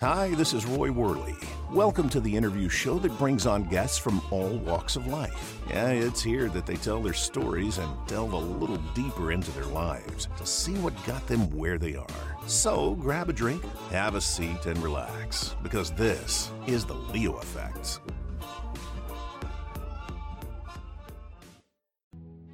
Hi, 0.00 0.34
this 0.34 0.52
is 0.52 0.66
Roy 0.66 0.92
Worley. 0.92 1.34
Welcome 1.72 2.10
to 2.10 2.20
the 2.20 2.36
interview 2.36 2.68
show 2.68 2.98
that 2.98 3.16
brings 3.16 3.46
on 3.46 3.64
guests 3.64 3.96
from 3.96 4.20
all 4.30 4.58
walks 4.58 4.94
of 4.94 5.06
life. 5.06 5.58
Yeah, 5.70 5.88
it's 5.88 6.22
here 6.22 6.50
that 6.50 6.66
they 6.66 6.76
tell 6.76 7.00
their 7.00 7.14
stories 7.14 7.78
and 7.78 7.90
delve 8.06 8.34
a 8.34 8.36
little 8.36 8.76
deeper 8.94 9.32
into 9.32 9.50
their 9.52 9.64
lives 9.64 10.28
to 10.36 10.44
see 10.44 10.74
what 10.74 10.92
got 11.06 11.26
them 11.26 11.48
where 11.56 11.78
they 11.78 11.96
are. 11.96 12.36
So 12.46 12.94
grab 12.96 13.30
a 13.30 13.32
drink, 13.32 13.64
have 13.88 14.16
a 14.16 14.20
seat, 14.20 14.66
and 14.66 14.76
relax 14.82 15.56
because 15.62 15.90
this 15.92 16.50
is 16.66 16.84
the 16.84 16.92
Leo 16.92 17.36
Affect. 17.36 18.00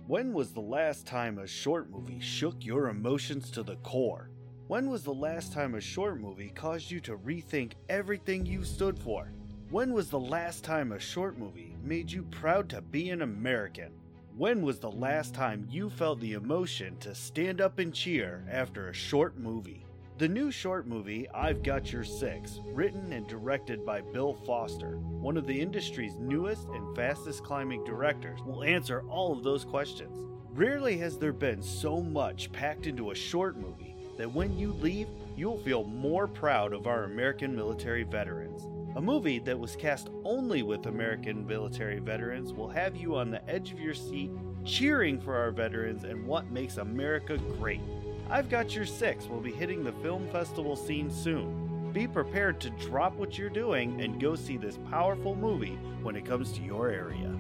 When 0.07 0.33
was 0.33 0.53
the 0.53 0.61
last 0.61 1.09
time 1.09 1.39
a 1.39 1.47
short 1.49 1.91
movie 1.91 2.21
shook 2.21 2.65
your 2.65 2.89
emotions 2.89 3.51
to 3.51 3.65
the 3.65 3.75
core? 3.77 4.31
When 4.73 4.89
was 4.89 5.05
the 5.05 5.13
last 5.13 5.53
time 5.53 5.75
a 5.75 5.83
short 5.83 6.19
movie 6.19 6.49
caused 6.49 6.91
you 6.91 6.99
to 7.01 7.19
rethink 7.19 7.73
everything 7.91 8.47
you 8.47 8.65
stood 8.65 8.99
for? 8.99 9.31
When 9.69 9.93
was 9.93 10.09
the 10.09 10.19
last 10.19 10.65
time 10.65 10.93
a 10.93 10.99
short 10.99 11.37
movie 11.37 11.77
made 11.85 12.11
you 12.11 12.23
proud 12.23 12.71
to 12.71 12.81
be 12.81 13.11
an 13.11 13.21
American? 13.21 13.93
When 14.35 14.63
was 14.63 14.79
the 14.79 14.91
last 14.91 15.35
time 15.35 15.69
you 15.69 15.91
felt 15.91 16.21
the 16.21 16.33
emotion 16.33 16.97
to 17.01 17.15
stand 17.15 17.61
up 17.61 17.81
and 17.81 17.93
cheer 17.93 18.47
after 18.51 18.89
a 18.89 18.95
short 18.95 19.37
movie? 19.37 19.85
The 20.17 20.29
new 20.29 20.51
short 20.51 20.87
movie, 20.87 21.29
I've 21.35 21.63
Got 21.63 21.93
Your 21.93 22.05
Six, 22.05 22.59
written 22.65 23.13
and 23.13 23.29
directed 23.29 23.85
by 23.85 24.01
Bill 24.01 24.33
Foster, 24.33 24.97
one 24.97 25.37
of 25.37 25.47
the 25.47 25.61
industry's 25.61 26.17
newest 26.17 26.67
and 26.69 26.97
fastest 26.97 27.45
climbing 27.45 27.85
directors, 27.85 28.41
will 28.41 28.65
answer 28.65 29.05
all 29.11 29.35
of 29.35 29.45
those 29.45 29.67
questions. 29.67 30.17
Rarely 30.55 30.97
has 30.97 31.19
there 31.19 31.35
been 31.35 31.61
so 31.61 32.01
much 32.01 32.51
packed 32.53 32.87
into 32.87 33.11
a 33.11 33.15
short 33.15 33.59
movie 33.59 33.82
that 34.17 34.33
when 34.33 34.59
you 34.59 34.73
leave, 34.75 35.09
you'll 35.37 35.59
feel 35.59 35.85
more 35.85 36.27
proud 36.27 36.73
of 36.73 36.87
our 36.87 37.05
American 37.05 37.55
military 37.55 38.03
veterans. 38.03 38.69
A 38.97 39.01
movie 39.01 39.39
that 39.41 39.59
was 39.59 39.77
cast 39.77 40.11
only 40.25 40.63
with 40.63 40.87
American 40.87 41.47
military 41.47 41.99
veterans 41.99 42.53
will 42.53 42.69
have 42.69 42.97
you 42.97 43.17
on 43.17 43.31
the 43.31 43.49
edge 43.49 43.73
of 43.73 43.81
your 43.81 43.95
seat 43.95 44.31
cheering 44.65 45.21
for 45.21 45.37
our 45.37 45.51
veterans 45.51 46.05
and 46.05 46.27
what 46.27 46.51
makes 46.51 46.77
America 46.77 47.39
great. 47.59 47.81
I've 48.31 48.49
Got 48.49 48.75
Your 48.75 48.87
Six 48.87 49.27
will 49.27 49.41
be 49.41 49.53
hitting 49.53 49.83
the 49.83 49.93
film 49.93 50.29
festival 50.31 50.77
scene 50.77 51.11
soon. 51.11 51.91
Be 51.93 52.07
prepared 52.07 52.61
to 52.61 52.71
drop 52.71 53.15
what 53.17 53.37
you're 53.37 53.51
doing 53.51 54.01
and 54.01 54.21
go 54.21 54.35
see 54.35 54.57
this 54.57 54.79
powerful 54.91 55.35
movie 55.35 55.79
when 56.03 56.17
it 56.17 56.25
comes 56.25 56.53
to 56.53 56.63
your 56.63 56.89
area. 56.89 57.37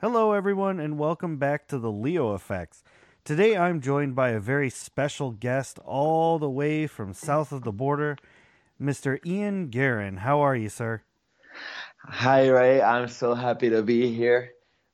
Hello, 0.00 0.32
everyone, 0.32 0.80
and 0.80 0.98
welcome 0.98 1.36
back 1.36 1.66
to 1.68 1.78
the 1.78 1.90
Leo 1.90 2.30
Affects. 2.30 2.82
Today 3.24 3.56
I'm 3.56 3.80
joined 3.80 4.14
by 4.14 4.32
a 4.32 4.38
very 4.38 4.68
special 4.68 5.30
guest 5.30 5.78
all 5.82 6.38
the 6.38 6.50
way 6.50 6.86
from 6.86 7.14
south 7.14 7.52
of 7.52 7.62
the 7.62 7.72
border, 7.72 8.18
Mr. 8.78 9.18
Ian 9.24 9.68
Guerin. 9.68 10.18
How 10.18 10.40
are 10.40 10.54
you, 10.54 10.68
sir? 10.68 11.00
Hi, 12.02 12.46
Ray. 12.46 12.82
I'm 12.82 13.08
so 13.08 13.32
happy 13.32 13.70
to 13.70 13.82
be 13.82 14.14
here 14.14 14.50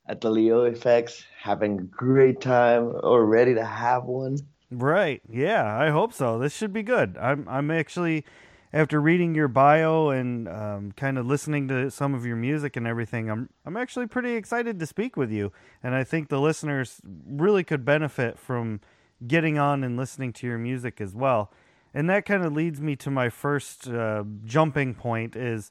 at 0.06 0.20
the 0.20 0.31
Leo 0.31 0.61
Affects, 0.61 1.25
having 1.42 1.81
a 1.81 1.83
great 1.83 2.41
time 2.41 2.92
or 3.03 3.27
ready 3.27 3.55
to 3.55 3.64
have 3.64 4.05
one. 4.05 4.39
Right. 4.70 5.20
Yeah, 5.28 5.77
I 5.77 5.91
hope 5.91 6.12
so. 6.12 6.39
This 6.39 6.55
should 6.55 6.72
be 6.72 6.84
good. 6.84 7.19
I'm 7.20 7.48
I'm 7.48 7.72
actually 7.72 8.25
after 8.72 9.00
reading 9.00 9.34
your 9.34 9.48
bio 9.48 10.10
and 10.10 10.48
um, 10.48 10.92
kind 10.92 11.18
of 11.18 11.26
listening 11.26 11.68
to 11.68 11.90
some 11.90 12.14
of 12.14 12.24
your 12.24 12.36
music 12.36 12.76
and 12.76 12.86
everything, 12.86 13.28
I'm 13.30 13.48
I'm 13.64 13.76
actually 13.76 14.06
pretty 14.06 14.34
excited 14.34 14.78
to 14.78 14.86
speak 14.86 15.16
with 15.16 15.30
you, 15.30 15.52
and 15.82 15.94
I 15.94 16.04
think 16.04 16.28
the 16.28 16.40
listeners 16.40 17.00
really 17.04 17.64
could 17.64 17.84
benefit 17.84 18.38
from 18.38 18.80
getting 19.26 19.58
on 19.58 19.82
and 19.82 19.96
listening 19.96 20.32
to 20.34 20.46
your 20.46 20.58
music 20.58 21.00
as 21.00 21.14
well. 21.14 21.52
And 21.92 22.08
that 22.08 22.24
kind 22.24 22.44
of 22.44 22.52
leads 22.52 22.80
me 22.80 22.94
to 22.96 23.10
my 23.10 23.28
first 23.28 23.88
uh, 23.88 24.24
jumping 24.44 24.94
point: 24.94 25.34
is 25.34 25.70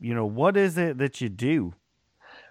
you 0.00 0.14
know 0.14 0.26
what 0.26 0.56
is 0.56 0.76
it 0.76 0.98
that 0.98 1.20
you 1.20 1.28
do? 1.28 1.74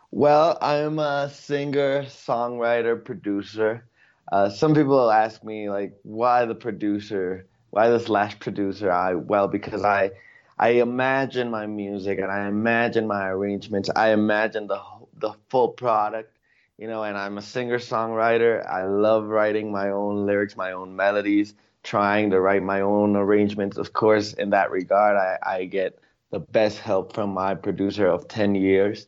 Well, 0.09 0.58
I'm 0.61 0.99
a 0.99 1.30
singer, 1.30 2.04
songwriter, 2.04 3.04
producer. 3.04 3.86
Uh, 4.32 4.49
some 4.49 4.73
people 4.73 5.11
ask 5.11 5.43
me 5.43 5.70
like, 5.70 5.98
why 6.04 6.45
the 6.45 6.55
producer? 6.55 7.45
Why 7.70 7.89
the 7.89 8.00
slash 8.00 8.39
producer? 8.39 8.92
I 8.92 9.16
well 9.16 9.48
because 9.48 9.83
I 9.83 10.11
I 10.60 10.70
imagine 10.70 11.52
my 11.52 11.67
music 11.67 12.20
and 12.20 12.32
I 12.32 12.48
imagine 12.48 13.08
my 13.08 13.28
arrangements. 13.28 13.89
I 13.95 14.11
imagine 14.11 14.67
the 14.67 14.82
the 15.17 15.33
full 15.50 15.70
product, 15.70 16.36
you 16.78 16.88
know. 16.88 17.04
And 17.04 17.17
I'm 17.17 17.38
a 17.38 17.42
singer 17.42 17.80
songwriter. 17.80 18.66
I 18.66 18.86
love 18.86 19.26
writing 19.26 19.72
my 19.72 19.89
own 19.89 20.26
lyrics, 20.26 20.55
my 20.55 20.72
own 20.72 20.95
melodies, 20.95 21.54
trying 21.83 22.32
to 22.32 22.39
write 22.39 22.64
my 22.64 22.82
own 22.82 23.16
arrangements. 23.16 23.78
Of 23.78 23.94
course, 23.94 24.34
in 24.34 24.52
that 24.52 24.72
regard, 24.72 25.16
I, 25.17 25.38
I 25.45 25.66
get 25.66 25.99
the 26.32 26.39
best 26.39 26.80
help 26.80 27.14
from 27.14 27.34
my 27.34 27.55
producer 27.55 28.08
of 28.08 28.28
ten 28.28 28.55
years. 28.55 29.08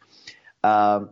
Um, 0.63 1.09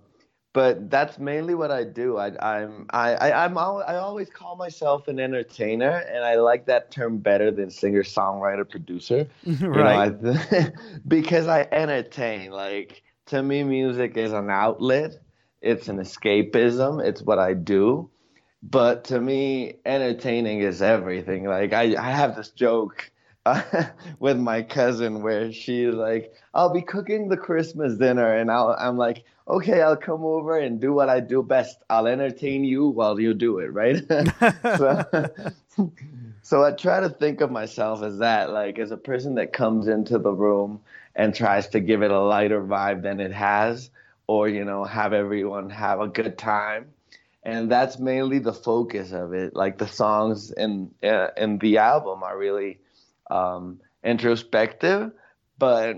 but 0.57 0.90
that's 0.90 1.19
mainly 1.19 1.53
what 1.53 1.69
I 1.69 1.84
do. 1.84 2.18
I, 2.18 2.31
I'm 2.41 2.88
I, 2.90 3.13
I 3.13 3.45
I'm 3.45 3.59
al- 3.59 3.84
I 3.88 3.97
always 3.97 4.28
call 4.31 4.56
myself 4.56 5.07
an 5.07 5.19
entertainer, 5.19 6.03
and 6.12 6.23
I 6.23 6.38
like 6.38 6.66
that 6.66 6.90
term 6.90 7.19
better 7.19 7.51
than 7.51 7.69
singer 7.69 8.01
songwriter 8.01 8.67
producer. 8.67 9.28
right. 9.46 10.16
You 10.16 10.31
know, 10.31 10.40
I, 10.51 10.72
because 11.07 11.46
I 11.46 11.67
entertain. 11.72 12.50
Like 12.50 13.03
to 13.28 13.44
me, 13.44 13.62
music 13.62 14.17
is 14.17 14.34
an 14.34 14.50
outlet. 14.50 15.19
It's 15.62 15.90
an 15.90 15.97
escapism. 15.97 17.06
It's 17.06 17.22
what 17.22 17.38
I 17.38 17.53
do. 17.53 18.09
But 18.63 19.03
to 19.06 19.22
me, 19.22 19.75
entertaining 19.85 20.62
is 20.62 20.81
everything. 20.81 21.44
Like 21.44 21.73
I, 21.73 21.96
I 21.96 22.09
have 22.09 22.35
this 22.35 22.50
joke 22.50 23.12
uh, 23.46 23.62
with 24.19 24.40
my 24.40 24.63
cousin 24.63 25.22
where 25.22 25.51
she's 25.51 25.94
like, 25.94 26.34
"I'll 26.56 26.73
be 26.73 26.81
cooking 26.81 27.29
the 27.29 27.38
Christmas 27.38 27.96
dinner," 27.96 28.35
and 28.35 28.50
I'll, 28.50 28.75
I'm 28.79 28.97
like, 28.97 29.23
okay, 29.47 29.81
I'll 29.81 29.97
come 29.97 30.24
over 30.24 30.58
and 30.58 30.80
do 30.80 30.94
what 30.94 31.09
I 31.09 31.19
do 31.19 31.41
best. 31.41 31.78
I'll 31.90 32.08
entertain 32.08 32.63
you 32.63 32.88
while 32.88 33.19
you 33.19 33.34
do 33.34 33.59
it, 33.59 33.68
right? 33.74 34.03
so, 34.78 35.30
so 36.41 36.63
I 36.63 36.72
try 36.72 37.00
to 37.00 37.09
think 37.09 37.41
of 37.41 37.52
myself 37.52 38.03
as 38.03 38.19
that, 38.19 38.52
like 38.52 38.78
as 38.80 38.91
a 38.91 38.97
person 38.97 39.35
that 39.35 39.53
comes 39.53 39.88
into 39.88 40.18
the 40.18 40.34
room 40.34 40.81
and 41.16 41.34
tries 41.34 41.68
to 41.69 41.80
give 41.80 42.03
it 42.03 42.12
a 42.12 42.19
lighter 42.19 42.62
vibe 42.62 43.02
than 43.02 43.19
it 43.19 43.31
has, 43.31 43.90
or 44.28 44.50
you 44.50 44.66
know, 44.66 44.84
have 44.84 45.13
everyone 45.13 45.69
have 45.69 46.02
a 46.02 46.08
good 46.08 46.38
time. 46.38 46.88
And 47.44 47.72
that's 47.72 47.97
mainly 47.97 48.40
the 48.40 48.53
focus 48.53 49.14
of 49.14 49.34
it. 49.34 49.56
Like 49.56 49.78
the 49.78 49.88
songs 49.88 50.52
in 50.52 50.91
uh, 51.02 51.29
in 51.38 51.59
the 51.59 51.78
album 51.78 52.22
are 52.24 52.38
really 52.38 52.79
um, 53.31 53.79
introspective, 54.03 55.12
but 55.58 55.97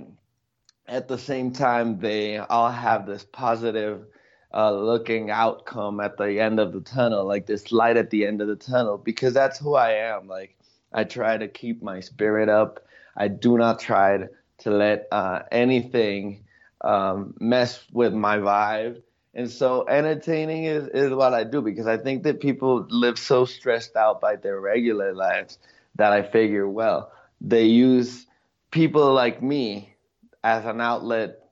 at 0.90 1.08
the 1.08 1.18
same 1.18 1.52
time, 1.52 2.00
they 2.00 2.38
all 2.38 2.72
have 2.72 3.06
this 3.06 3.24
positive 3.24 4.06
uh, 4.54 4.72
looking 4.72 5.30
outcome 5.30 6.00
at 6.00 6.18
the 6.18 6.40
end 6.40 6.60
of 6.60 6.74
the 6.74 6.82
tunnel, 6.82 7.26
like 7.26 7.46
this 7.46 7.72
light 7.72 7.96
at 7.96 8.10
the 8.10 8.26
end 8.26 8.42
of 8.42 8.48
the 8.48 8.56
tunnel, 8.56 8.98
because 8.98 9.34
that's 9.34 9.60
who 9.60 9.76
I 9.76 9.92
am. 9.92 10.28
Like, 10.28 10.58
I 10.92 11.04
try 11.04 11.38
to 11.38 11.48
keep 11.48 11.84
my 11.84 12.00
spirit 12.00 12.50
up. 12.50 12.86
I 13.16 13.28
do 13.28 13.58
not 13.58 13.80
try 13.80 14.26
to 14.60 14.72
let 14.72 15.08
uh, 15.12 15.44
anything 15.52 16.44
um, 16.82 17.36
mess 17.40 17.86
with 17.92 18.14
my 18.14 18.38
vibe. 18.38 19.04
And 19.36 19.50
so, 19.50 19.88
entertaining 19.88 20.64
is, 20.64 20.88
is 20.88 21.14
what 21.14 21.36
I 21.36 21.44
do 21.44 21.62
because 21.62 21.86
I 21.86 21.98
think 21.98 22.24
that 22.24 22.40
people 22.40 22.88
live 22.90 23.20
so 23.20 23.46
stressed 23.46 23.96
out 23.96 24.20
by 24.20 24.38
their 24.38 24.60
regular 24.60 25.14
lives 25.14 25.60
that 25.96 26.12
I 26.12 26.24
figure, 26.24 26.68
well, 26.68 27.12
they 27.40 27.66
use 27.66 28.26
people 28.72 29.14
like 29.14 29.44
me 29.44 29.96
as 30.44 30.66
an 30.66 30.82
outlet, 30.82 31.50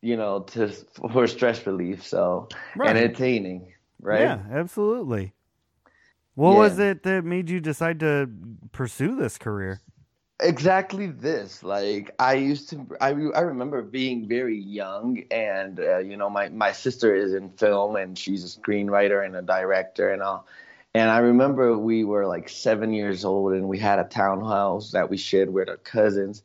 you 0.00 0.16
know, 0.16 0.40
to 0.40 0.68
for 0.68 1.26
stress 1.26 1.66
relief. 1.66 2.06
So 2.06 2.48
right. 2.76 2.96
entertaining, 2.96 3.72
right? 4.00 4.20
Yeah, 4.20 4.40
absolutely. 4.50 5.32
What 6.34 6.52
yeah. 6.52 6.58
was 6.58 6.78
it 6.78 7.02
that 7.02 7.24
made 7.24 7.50
you 7.50 7.60
decide 7.60 8.00
to 8.00 8.30
pursue 8.70 9.16
this 9.16 9.38
career? 9.38 9.80
Exactly 10.40 11.08
this. 11.08 11.64
Like 11.64 12.14
I 12.20 12.34
used 12.34 12.70
to, 12.70 12.86
I, 13.00 13.08
I 13.08 13.40
remember 13.40 13.82
being 13.82 14.28
very 14.28 14.56
young, 14.56 15.24
and 15.32 15.80
uh, 15.80 15.98
you 15.98 16.16
know, 16.16 16.30
my 16.30 16.48
my 16.50 16.70
sister 16.70 17.12
is 17.12 17.34
in 17.34 17.50
film, 17.50 17.96
and 17.96 18.16
she's 18.16 18.44
a 18.44 18.60
screenwriter 18.60 19.24
and 19.26 19.34
a 19.34 19.42
director 19.42 20.12
and 20.12 20.22
all. 20.22 20.46
And 20.94 21.10
I 21.10 21.18
remember 21.18 21.76
we 21.76 22.04
were 22.04 22.26
like 22.26 22.48
seven 22.48 22.92
years 22.92 23.24
old, 23.24 23.54
and 23.54 23.68
we 23.68 23.78
had 23.78 23.98
a 23.98 24.04
townhouse 24.04 24.92
that 24.92 25.10
we 25.10 25.16
shared 25.16 25.52
with 25.52 25.68
our 25.68 25.76
cousins 25.78 26.44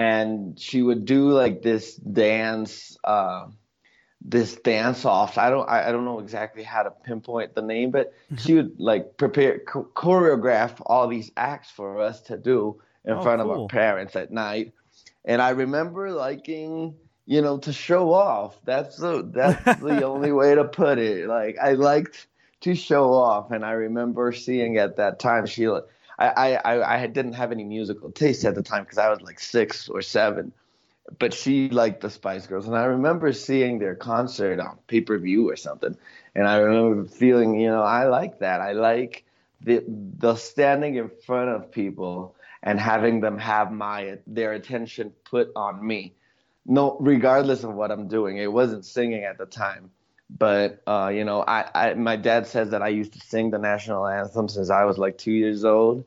and 0.00 0.58
she 0.58 0.80
would 0.80 1.04
do 1.04 1.28
like 1.28 1.60
this 1.60 1.94
dance 1.96 2.96
uh, 3.04 3.46
this 4.22 4.56
dance 4.56 5.04
off 5.04 5.36
i 5.36 5.50
don't 5.50 5.68
I, 5.68 5.92
don't 5.92 6.06
know 6.06 6.20
exactly 6.20 6.62
how 6.62 6.82
to 6.82 6.90
pinpoint 6.90 7.54
the 7.54 7.62
name 7.62 7.90
but 7.90 8.12
mm-hmm. 8.12 8.36
she 8.36 8.54
would 8.54 8.80
like 8.80 9.18
prepare 9.18 9.58
cho- 9.58 9.90
choreograph 9.94 10.80
all 10.86 11.06
these 11.06 11.30
acts 11.36 11.70
for 11.70 12.00
us 12.00 12.22
to 12.22 12.38
do 12.38 12.80
in 13.04 13.12
oh, 13.12 13.22
front 13.22 13.42
cool. 13.42 13.52
of 13.52 13.60
our 13.60 13.66
parents 13.68 14.16
at 14.16 14.30
night. 14.30 14.72
And 15.24 15.42
i 15.42 15.50
remember 15.50 16.10
liking 16.10 16.94
you 17.26 17.42
know 17.42 17.58
to 17.58 17.72
show 17.72 18.12
off. 18.12 18.58
That's 18.64 18.96
the 18.96 19.22
that's 19.22 19.80
the 19.80 20.02
only 20.04 20.32
way 20.32 20.54
to 20.54 20.64
put 20.64 20.98
it. 20.98 21.28
Like 21.28 21.56
i 21.62 21.72
liked 21.72 22.26
to 22.62 22.74
show 22.74 23.12
off. 23.12 23.50
And 23.50 23.64
i 23.64 23.72
remember 23.72 24.32
seeing 24.32 24.78
at 24.78 24.96
that 24.96 25.18
time 25.18 25.46
she 25.46 25.66
I 26.20 26.54
I, 26.56 27.02
I 27.02 27.06
didn't 27.06 27.34
have 27.34 27.52
any 27.52 27.64
musical 27.64 28.10
taste 28.10 28.44
at 28.44 28.54
the 28.54 28.62
time 28.62 28.84
because 28.84 28.98
I 28.98 29.08
was 29.08 29.20
like 29.22 29.40
six 29.40 29.88
or 29.88 30.02
seven, 30.02 30.52
but 31.18 31.34
she 31.34 31.68
liked 31.70 32.00
the 32.02 32.10
Spice 32.10 32.46
Girls, 32.46 32.66
and 32.66 32.76
I 32.76 32.84
remember 32.84 33.32
seeing 33.32 33.78
their 33.78 33.94
concert 33.94 34.60
on 34.60 34.78
pay 34.86 35.00
per 35.00 35.18
view 35.18 35.48
or 35.48 35.56
something, 35.56 35.96
and 36.34 36.46
I 36.46 36.58
remember 36.58 37.08
feeling, 37.08 37.58
you 37.58 37.68
know, 37.68 37.82
I 37.82 38.06
like 38.06 38.38
that. 38.40 38.60
I 38.60 38.72
like 38.72 39.24
the 39.62 39.82
the 39.86 40.36
standing 40.36 40.96
in 40.96 41.10
front 41.26 41.50
of 41.50 41.70
people 41.70 42.34
and 42.62 42.78
having 42.78 43.20
them 43.20 43.38
have 43.38 43.72
my 43.72 44.18
their 44.26 44.52
attention 44.52 45.12
put 45.24 45.50
on 45.56 45.84
me, 45.86 46.14
no, 46.66 46.96
regardless 47.00 47.64
of 47.64 47.74
what 47.74 47.90
I'm 47.90 48.08
doing. 48.08 48.36
It 48.36 48.52
wasn't 48.52 48.84
singing 48.84 49.24
at 49.24 49.38
the 49.38 49.46
time, 49.46 49.90
but 50.38 50.82
uh, 50.86 51.10
you 51.12 51.24
know, 51.24 51.42
I, 51.46 51.68
I 51.74 51.94
my 51.94 52.16
dad 52.16 52.46
says 52.46 52.70
that 52.70 52.82
I 52.82 52.88
used 52.88 53.12
to 53.14 53.20
sing 53.20 53.50
the 53.50 53.58
national 53.58 54.06
anthem 54.06 54.48
since 54.48 54.70
I 54.70 54.84
was 54.84 54.98
like 54.98 55.18
two 55.18 55.32
years 55.32 55.64
old. 55.64 56.04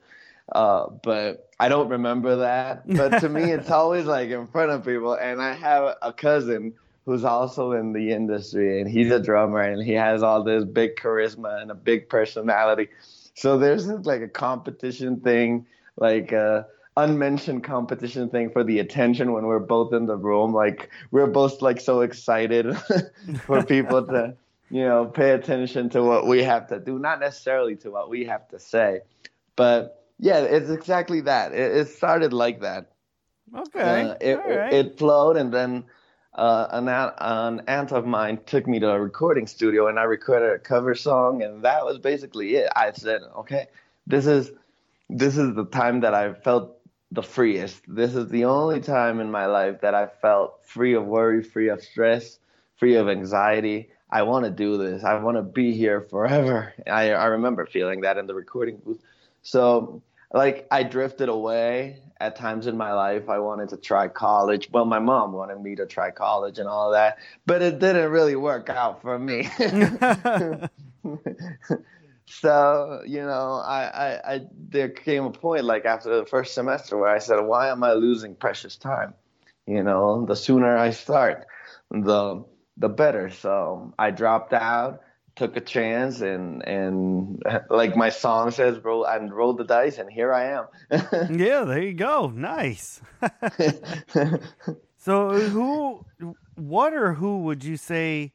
Uh, 0.51 0.87
but 1.03 1.49
I 1.59 1.69
don't 1.69 1.89
remember 1.89 2.37
that. 2.37 2.83
But 2.87 3.19
to 3.19 3.29
me, 3.29 3.51
it's 3.51 3.71
always 3.71 4.05
like 4.05 4.29
in 4.29 4.47
front 4.47 4.71
of 4.71 4.85
people. 4.85 5.13
And 5.13 5.41
I 5.41 5.53
have 5.53 5.95
a 6.01 6.13
cousin 6.13 6.73
who's 7.05 7.23
also 7.25 7.73
in 7.73 7.91
the 7.91 8.11
industry, 8.11 8.79
and 8.79 8.89
he's 8.89 9.11
a 9.11 9.19
drummer, 9.19 9.61
and 9.61 9.83
he 9.83 9.93
has 9.93 10.23
all 10.23 10.43
this 10.43 10.63
big 10.63 10.95
charisma 10.95 11.61
and 11.61 11.69
a 11.69 11.75
big 11.75 12.07
personality. 12.07 12.89
So 13.35 13.57
there's 13.57 13.87
like 13.87 14.21
a 14.21 14.27
competition 14.27 15.19
thing, 15.19 15.65
like 15.97 16.31
a 16.31 16.67
unmentioned 16.97 17.63
competition 17.63 18.29
thing 18.29 18.49
for 18.49 18.63
the 18.63 18.79
attention 18.79 19.31
when 19.31 19.45
we're 19.45 19.59
both 19.59 19.93
in 19.93 20.05
the 20.05 20.17
room. 20.17 20.53
Like 20.53 20.89
we're 21.11 21.27
both 21.27 21.61
like 21.61 21.79
so 21.79 22.01
excited 22.01 22.77
for 23.45 23.63
people 23.63 24.05
to, 24.07 24.35
you 24.69 24.85
know, 24.85 25.05
pay 25.05 25.31
attention 25.31 25.89
to 25.91 26.03
what 26.03 26.27
we 26.27 26.43
have 26.43 26.67
to 26.67 26.79
do, 26.79 26.99
not 26.99 27.19
necessarily 27.19 27.75
to 27.77 27.91
what 27.91 28.09
we 28.09 28.25
have 28.25 28.47
to 28.49 28.59
say, 28.59 29.01
but 29.55 30.03
yeah, 30.19 30.39
it's 30.39 30.69
exactly 30.69 31.21
that. 31.21 31.53
It, 31.53 31.75
it 31.75 31.89
started 31.89 32.33
like 32.33 32.61
that. 32.61 32.91
Okay. 33.55 34.09
Uh, 34.09 34.15
it, 34.21 34.35
right. 34.35 34.73
it, 34.73 34.85
it 34.85 34.97
flowed, 34.97 35.37
and 35.37 35.53
then 35.53 35.83
uh, 36.35 36.67
an, 36.71 36.87
an 36.87 37.63
aunt 37.67 37.91
of 37.91 38.05
mine 38.05 38.39
took 38.45 38.67
me 38.67 38.79
to 38.79 38.89
a 38.89 38.99
recording 38.99 39.47
studio, 39.47 39.87
and 39.87 39.99
I 39.99 40.03
recorded 40.03 40.51
a 40.53 40.59
cover 40.59 40.95
song, 40.95 41.43
and 41.43 41.63
that 41.63 41.85
was 41.85 41.99
basically 41.99 42.55
it. 42.55 42.69
I 42.75 42.91
said, 42.93 43.21
okay, 43.37 43.67
this 44.07 44.25
is 44.25 44.51
this 45.09 45.37
is 45.37 45.55
the 45.55 45.65
time 45.65 45.99
that 45.99 46.13
I 46.13 46.33
felt 46.33 46.79
the 47.13 47.23
freest. 47.23 47.83
This 47.87 48.15
is 48.15 48.29
the 48.29 48.45
only 48.45 48.81
time 48.81 49.19
in 49.19 49.29
my 49.29 49.45
life 49.45 49.81
that 49.81 49.93
I 49.93 50.07
felt 50.07 50.65
free 50.65 50.95
of 50.95 51.05
worry, 51.05 51.43
free 51.43 51.69
of 51.69 51.81
stress, 51.81 52.39
free 52.77 52.95
of 52.95 53.07
anxiety. 53.07 53.89
I 54.09 54.23
want 54.23 54.45
to 54.45 54.51
do 54.51 54.77
this. 54.77 55.03
I 55.03 55.15
want 55.19 55.37
to 55.37 55.43
be 55.43 55.73
here 55.73 56.01
forever. 56.01 56.73
I, 56.87 57.11
I 57.11 57.25
remember 57.25 57.67
feeling 57.67 58.01
that 58.01 58.17
in 58.17 58.25
the 58.25 58.33
recording 58.33 58.77
booth. 58.83 58.99
So, 59.43 60.01
like, 60.33 60.67
I 60.71 60.81
drifted 60.81 61.29
away 61.29 61.99
at 62.19 62.35
times 62.35 62.65
in 62.65 62.77
my 62.77 62.93
life. 62.93 63.29
I 63.29 63.37
wanted 63.37 63.69
to 63.69 63.77
try 63.77 64.07
college. 64.07 64.69
Well, 64.71 64.85
my 64.85 64.99
mom 64.99 65.33
wanted 65.33 65.61
me 65.61 65.75
to 65.75 65.85
try 65.85 66.09
college 66.09 66.57
and 66.57 66.67
all 66.67 66.91
that, 66.91 67.19
but 67.45 67.61
it 67.61 67.77
didn't 67.77 68.09
really 68.09 68.35
work 68.35 68.69
out 68.69 69.03
for 69.03 69.19
me. 69.19 69.49
so, 72.25 73.01
you 73.05 73.21
know, 73.21 73.61
I, 73.65 73.83
I, 73.83 74.33
I, 74.33 74.41
there 74.69 74.89
came 74.89 75.25
a 75.25 75.31
point, 75.31 75.65
like, 75.65 75.85
after 75.85 76.19
the 76.19 76.25
first 76.25 76.53
semester 76.53 76.97
where 76.97 77.09
I 77.09 77.19
said, 77.19 77.41
why 77.41 77.69
am 77.69 77.83
I 77.83 77.93
losing 77.93 78.35
precious 78.35 78.75
time? 78.75 79.13
You 79.67 79.83
know, 79.83 80.25
the 80.25 80.35
sooner 80.35 80.77
I 80.77 80.91
start, 80.91 81.45
the 81.89 82.43
the 82.75 82.89
better. 82.89 83.29
So 83.29 83.93
I 83.99 84.11
dropped 84.11 84.51
out 84.51 85.01
took 85.35 85.57
a 85.57 85.61
chance 85.61 86.21
and 86.21 86.67
and 86.67 87.41
like 87.69 87.95
my 87.95 88.09
song 88.09 88.51
says 88.51 88.77
roll 88.83 89.03
and 89.05 89.33
roll 89.33 89.53
the 89.53 89.63
dice 89.63 89.97
and 89.97 90.11
here 90.11 90.31
i 90.31 90.45
am 90.45 90.67
yeah 91.39 91.63
there 91.63 91.81
you 91.81 91.93
go 91.93 92.27
nice 92.35 93.01
so 94.97 95.31
who 95.31 96.05
what 96.55 96.93
or 96.93 97.13
who 97.13 97.39
would 97.39 97.63
you 97.63 97.77
say 97.77 98.31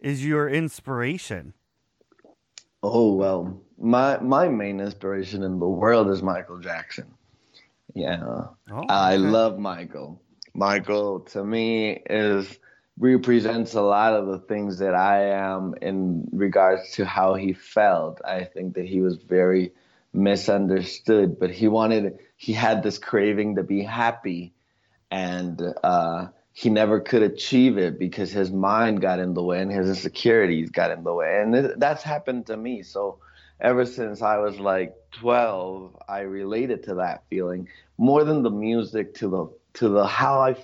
is 0.00 0.24
your 0.24 0.48
inspiration 0.48 1.54
oh 2.84 3.14
well 3.14 3.60
my 3.78 4.18
my 4.18 4.48
main 4.48 4.80
inspiration 4.80 5.42
in 5.42 5.58
the 5.58 5.68
world 5.68 6.10
is 6.10 6.22
michael 6.22 6.58
jackson 6.58 7.12
yeah 7.94 8.22
oh, 8.22 8.56
okay. 8.70 8.86
i 8.88 9.16
love 9.16 9.58
michael 9.58 10.20
michael 10.54 11.20
to 11.20 11.44
me 11.44 11.90
is 12.08 12.58
represents 12.98 13.74
a 13.74 13.80
lot 13.80 14.14
of 14.14 14.26
the 14.26 14.38
things 14.38 14.78
that 14.78 14.94
I 14.94 15.30
am 15.30 15.74
in 15.82 16.28
regards 16.32 16.92
to 16.92 17.04
how 17.04 17.34
he 17.34 17.52
felt. 17.52 18.20
I 18.24 18.44
think 18.44 18.74
that 18.74 18.86
he 18.86 19.00
was 19.00 19.16
very 19.16 19.72
misunderstood, 20.12 21.38
but 21.38 21.50
he 21.50 21.66
wanted, 21.66 22.18
he 22.36 22.52
had 22.52 22.82
this 22.82 22.98
craving 22.98 23.56
to 23.56 23.64
be 23.64 23.82
happy, 23.82 24.54
and 25.10 25.60
uh, 25.82 26.28
he 26.54 26.70
never 26.70 27.00
could 27.00 27.22
achieve 27.22 27.76
it 27.76 27.98
because 27.98 28.30
his 28.30 28.50
mind 28.50 29.02
got 29.02 29.18
in 29.18 29.34
the 29.34 29.42
way 29.42 29.60
and 29.60 29.70
his 29.70 29.88
insecurities 29.88 30.70
got 30.70 30.90
in 30.90 31.04
the 31.04 31.12
way. 31.12 31.40
And 31.42 31.54
it, 31.54 31.78
that's 31.78 32.02
happened 32.02 32.46
to 32.46 32.56
me. 32.56 32.82
So 32.82 33.18
ever 33.60 33.84
since 33.84 34.22
I 34.22 34.38
was 34.38 34.58
like 34.58 34.94
12, 35.12 36.00
I 36.08 36.20
related 36.20 36.84
to 36.84 36.94
that 36.94 37.24
feeling 37.28 37.68
more 37.98 38.24
than 38.24 38.42
the 38.42 38.50
music 38.50 39.14
to 39.16 39.28
the 39.28 39.46
to 39.74 39.88
the 39.88 40.06
how 40.06 40.40
I 40.40 40.56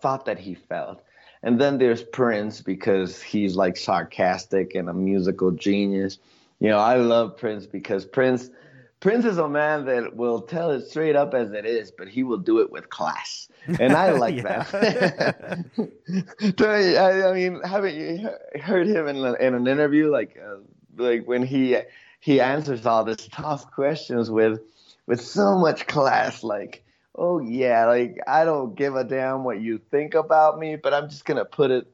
thought 0.00 0.24
that 0.24 0.38
he 0.38 0.54
felt 0.54 1.02
and 1.42 1.60
then 1.60 1.78
there's 1.78 2.02
Prince 2.02 2.60
because 2.60 3.22
he's 3.22 3.56
like 3.56 3.76
sarcastic 3.76 4.74
and 4.74 4.88
a 4.88 4.94
musical 4.94 5.52
genius. 5.52 6.18
You 6.58 6.70
know, 6.70 6.78
I 6.78 6.96
love 6.96 7.36
Prince 7.36 7.66
because 7.66 8.04
Prince 8.04 8.50
Prince 9.00 9.24
is 9.24 9.38
a 9.38 9.48
man 9.48 9.84
that 9.86 10.16
will 10.16 10.40
tell 10.40 10.70
it 10.70 10.88
straight 10.88 11.14
up 11.14 11.32
as 11.32 11.52
it 11.52 11.64
is, 11.64 11.92
but 11.92 12.08
he 12.08 12.24
will 12.24 12.38
do 12.38 12.60
it 12.60 12.72
with 12.72 12.90
class. 12.90 13.48
And 13.78 13.92
I 13.92 14.10
like 14.18 14.42
that. 14.42 14.74
I, 16.60 17.28
I, 17.28 17.32
mean, 17.32 17.62
haven't 17.62 17.94
you 17.94 18.30
heard 18.60 18.86
him 18.86 19.06
in, 19.06 19.16
in 19.40 19.54
an 19.54 19.66
interview 19.66 20.10
like 20.10 20.38
uh, 20.42 20.56
like 20.96 21.26
when 21.26 21.42
he 21.42 21.78
he 22.20 22.40
answers 22.40 22.86
all 22.86 23.04
these 23.04 23.28
tough 23.28 23.70
questions 23.70 24.30
with 24.30 24.60
with 25.06 25.20
so 25.20 25.56
much 25.58 25.86
class 25.86 26.42
like 26.42 26.84
oh 27.18 27.40
yeah, 27.40 27.86
like 27.86 28.18
I 28.26 28.44
don't 28.44 28.74
give 28.74 28.96
a 28.96 29.04
damn 29.04 29.44
what 29.44 29.60
you 29.60 29.80
think 29.90 30.14
about 30.14 30.58
me, 30.58 30.76
but 30.76 30.94
I'm 30.94 31.08
just 31.08 31.24
gonna 31.24 31.44
put 31.44 31.70
it 31.70 31.86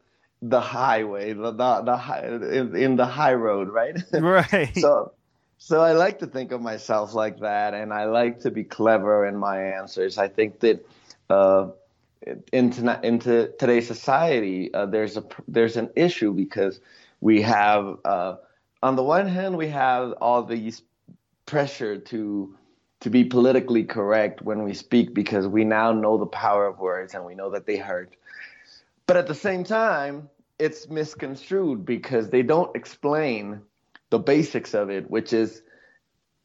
the 0.43 0.61
highway, 0.61 1.33
the 1.33 1.51
the, 1.51 1.83
the 1.83 1.97
high, 1.97 2.27
in, 2.27 2.77
in 2.77 2.97
the 2.97 3.07
high 3.07 3.35
road, 3.35 3.69
right? 3.69 3.97
Right. 4.13 4.77
so, 4.77 5.13
so 5.59 5.81
I 5.81 5.93
like 5.93 6.19
to 6.21 6.27
think 6.27 6.53
of 6.53 6.61
myself 6.61 7.15
like 7.15 7.41
that, 7.41 7.75
and 7.75 7.93
I 7.93 8.05
like 8.05 8.41
to 8.41 8.51
be 8.51 8.65
clever 8.65 9.27
in 9.27 9.37
my 9.37 9.63
answers. 9.63 10.19
I 10.19 10.29
think 10.29 10.61
that 10.61 10.87
uh, 11.31 11.69
into 12.53 13.53
today's 13.59 13.87
society, 13.87 14.73
uh, 14.75 14.87
there's 14.87 15.17
a 15.17 15.25
there's 15.49 15.77
an 15.77 15.91
issue 15.97 16.33
because 16.33 16.81
we 17.21 17.43
have 17.43 17.99
uh, 18.05 18.37
on 18.83 18.97
the 18.97 19.03
one 19.03 19.27
hand 19.27 19.57
we 19.57 19.69
have 19.69 20.13
all 20.21 20.43
these 20.43 20.83
pressure 21.47 21.99
to 21.99 22.57
to 23.01 23.11
be 23.11 23.25
politically 23.25 23.85
correct 23.85 24.41
when 24.43 24.63
we 24.63 24.73
speak 24.73 25.13
because 25.13 25.47
we 25.47 25.65
now 25.65 25.93
know 25.93 26.17
the 26.17 26.27
power 26.27 26.67
of 26.67 26.79
words 26.79 27.15
and 27.15 27.25
we 27.25 27.35
know 27.35 27.51
that 27.51 27.67
they 27.67 27.77
hurt. 27.77 28.17
But 29.07 29.19
at 29.19 29.27
the 29.27 29.35
same 29.35 29.63
time, 29.63 30.31
it's 30.59 30.89
misconstrued 30.89 31.85
because 31.85 32.31
they 32.31 32.43
don't 32.43 32.75
explain 32.75 33.61
the 34.15 34.19
basics 34.21 34.75
of 34.75 34.91
it, 34.91 35.11
which 35.11 35.33
is 35.33 35.61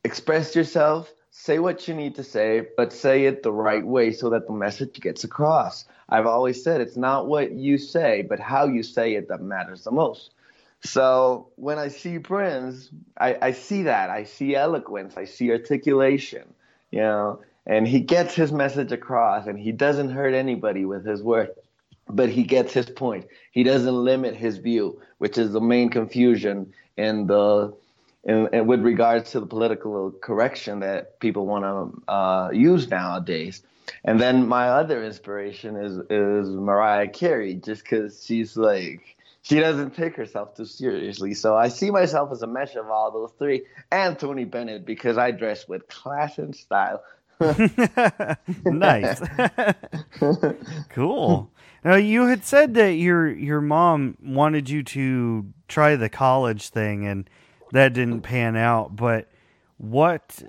express 0.04 0.56
yourself, 0.56 1.14
say 1.30 1.60
what 1.60 1.88
you 1.88 1.94
need 1.94 2.16
to 2.16 2.24
say, 2.24 2.66
but 2.76 2.92
say 2.92 3.26
it 3.26 3.44
the 3.44 3.52
right 3.52 3.86
way 3.86 4.12
so 4.12 4.32
that 4.32 4.48
the 4.48 4.54
message 4.54 5.00
gets 5.00 5.24
across. 5.24 5.86
I've 6.10 6.26
always 6.26 6.64
said 6.64 6.82
it's 6.82 6.98
not 6.98 7.28
what 7.28 7.52
you 7.52 7.78
say, 7.78 8.24
but 8.24 8.40
how 8.40 8.66
you 8.66 8.82
say 8.82 9.14
it 9.14 9.28
that 9.28 9.44
matters 9.44 9.84
the 9.84 9.92
most. 9.92 10.32
So 10.82 11.50
when 11.58 11.78
I 11.78 11.90
see 11.90 12.18
Prince, 12.18 12.90
I, 13.20 13.38
I 13.40 13.52
see 13.52 13.84
that. 13.84 14.10
I 14.10 14.24
see 14.24 14.56
eloquence. 14.56 15.14
I 15.16 15.26
see 15.26 15.52
articulation, 15.52 16.52
you 16.90 17.02
know, 17.02 17.44
and 17.68 17.88
he 17.88 18.00
gets 18.00 18.34
his 18.34 18.52
message 18.52 18.92
across 18.92 19.46
and 19.46 19.60
he 19.60 19.72
doesn't 19.72 20.10
hurt 20.10 20.34
anybody 20.34 20.86
with 20.86 21.06
his 21.06 21.22
words, 21.22 21.52
but 22.08 22.30
he 22.30 22.42
gets 22.42 22.74
his 22.74 22.90
point. 22.90 23.28
He 23.52 23.62
doesn't 23.62 23.94
limit 23.94 24.36
his 24.36 24.58
view, 24.58 25.00
which 25.20 25.38
is 25.38 25.52
the 25.52 25.62
main 25.62 25.90
confusion 25.90 26.74
in 27.00 27.28
the 27.28 27.74
in, 28.24 28.50
in 28.54 28.68
with 28.68 28.82
regards 28.82 29.32
to 29.32 29.40
the 29.40 29.46
political 29.46 30.12
correction 30.12 30.80
that 30.82 31.20
people 31.20 31.46
want 31.46 31.64
to 31.64 32.12
uh, 32.12 32.50
use 32.52 32.90
nowadays. 32.90 33.64
And 34.04 34.20
then 34.20 34.48
my 34.48 34.70
other 34.70 35.04
inspiration 35.04 35.76
is 35.76 35.98
is 36.10 36.50
Mariah 36.50 37.08
Carey, 37.08 37.56
just 37.56 37.84
because 37.84 38.24
she's 38.24 38.56
like 38.56 39.16
she 39.42 39.60
doesn't 39.60 39.96
take 39.96 40.16
herself 40.16 40.56
too 40.56 40.66
seriously. 40.66 41.34
So 41.34 41.56
I 41.56 41.70
see 41.70 41.90
myself 41.92 42.32
as 42.32 42.42
a 42.42 42.48
mesh 42.48 42.76
of 42.76 42.90
all 42.90 43.12
those 43.12 43.32
three, 43.40 43.66
and 43.92 44.20
Tony 44.20 44.46
Bennett 44.46 44.86
because 44.86 45.18
I 45.18 45.32
dress 45.32 45.68
with 45.68 45.88
class 45.88 46.38
and 46.38 46.56
style. 46.56 47.02
nice, 48.66 49.22
cool. 50.90 51.52
Now 51.84 51.96
you 51.96 52.28
had 52.28 52.44
said 52.44 52.74
that 52.76 52.94
your 52.96 53.30
your 53.32 53.62
mom 53.62 54.18
wanted 54.22 54.70
you 54.70 54.84
to 54.84 55.46
try 55.68 55.96
the 55.96 56.10
college 56.10 56.70
thing, 56.70 57.06
and 57.08 57.30
that 57.72 57.94
didn't 57.94 58.22
pan 58.22 58.58
out. 58.58 58.96
But 58.96 59.30
what 59.78 60.44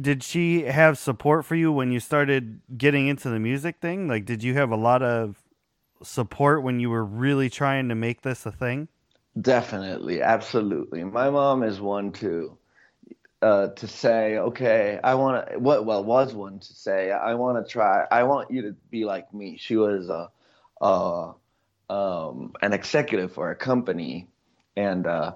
did 0.00 0.22
she 0.22 0.62
have 0.62 0.98
support 0.98 1.44
for 1.44 1.54
you 1.56 1.72
when 1.72 1.92
you 1.92 2.00
started 2.00 2.60
getting 2.76 3.08
into 3.08 3.28
the 3.28 3.40
music 3.40 3.76
thing? 3.80 4.08
Like, 4.08 4.24
did 4.24 4.42
you 4.42 4.54
have 4.54 4.70
a 4.70 4.76
lot 4.76 5.02
of 5.02 5.42
support 6.02 6.62
when 6.62 6.80
you 6.80 6.90
were 6.90 7.04
really 7.04 7.50
trying 7.50 7.88
to 7.88 7.94
make 7.94 8.22
this 8.22 8.46
a 8.46 8.52
thing? 8.52 8.88
Definitely, 9.40 10.22
absolutely. 10.22 11.02
My 11.02 11.28
mom 11.30 11.64
is 11.64 11.80
one 11.80 12.12
too. 12.12 12.56
Uh, 13.44 13.68
to 13.74 13.86
say, 13.86 14.38
okay, 14.38 14.98
I 15.04 15.16
want 15.16 15.50
to. 15.50 15.58
What 15.58 15.84
well 15.84 16.02
was 16.02 16.32
one 16.32 16.60
to 16.60 16.74
say, 16.74 17.10
I 17.10 17.34
want 17.34 17.62
to 17.62 17.70
try. 17.70 18.06
I 18.10 18.22
want 18.22 18.50
you 18.50 18.62
to 18.62 18.72
be 18.90 19.04
like 19.04 19.34
me. 19.34 19.58
She 19.58 19.76
was 19.76 20.08
a, 20.08 20.30
a 20.80 21.34
um, 21.90 22.54
an 22.62 22.72
executive 22.72 23.32
for 23.32 23.50
a 23.50 23.54
company, 23.54 24.28
and 24.76 25.06
uh, 25.06 25.32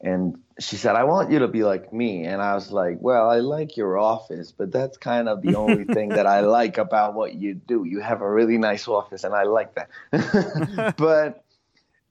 and 0.00 0.38
she 0.58 0.76
said, 0.76 0.96
I 0.96 1.04
want 1.04 1.30
you 1.30 1.40
to 1.40 1.48
be 1.48 1.62
like 1.62 1.92
me. 1.92 2.24
And 2.24 2.40
I 2.40 2.54
was 2.54 2.72
like, 2.72 2.96
Well, 2.98 3.28
I 3.28 3.40
like 3.40 3.76
your 3.76 3.98
office, 3.98 4.52
but 4.52 4.72
that's 4.72 4.96
kind 4.96 5.28
of 5.28 5.42
the 5.42 5.56
only 5.56 5.84
thing 5.94 6.08
that 6.10 6.26
I 6.26 6.40
like 6.40 6.78
about 6.78 7.12
what 7.12 7.34
you 7.34 7.52
do. 7.52 7.84
You 7.84 8.00
have 8.00 8.22
a 8.22 8.30
really 8.30 8.56
nice 8.56 8.88
office, 8.88 9.24
and 9.24 9.34
I 9.34 9.42
like 9.42 9.74
that. 9.74 10.94
but 10.96 11.44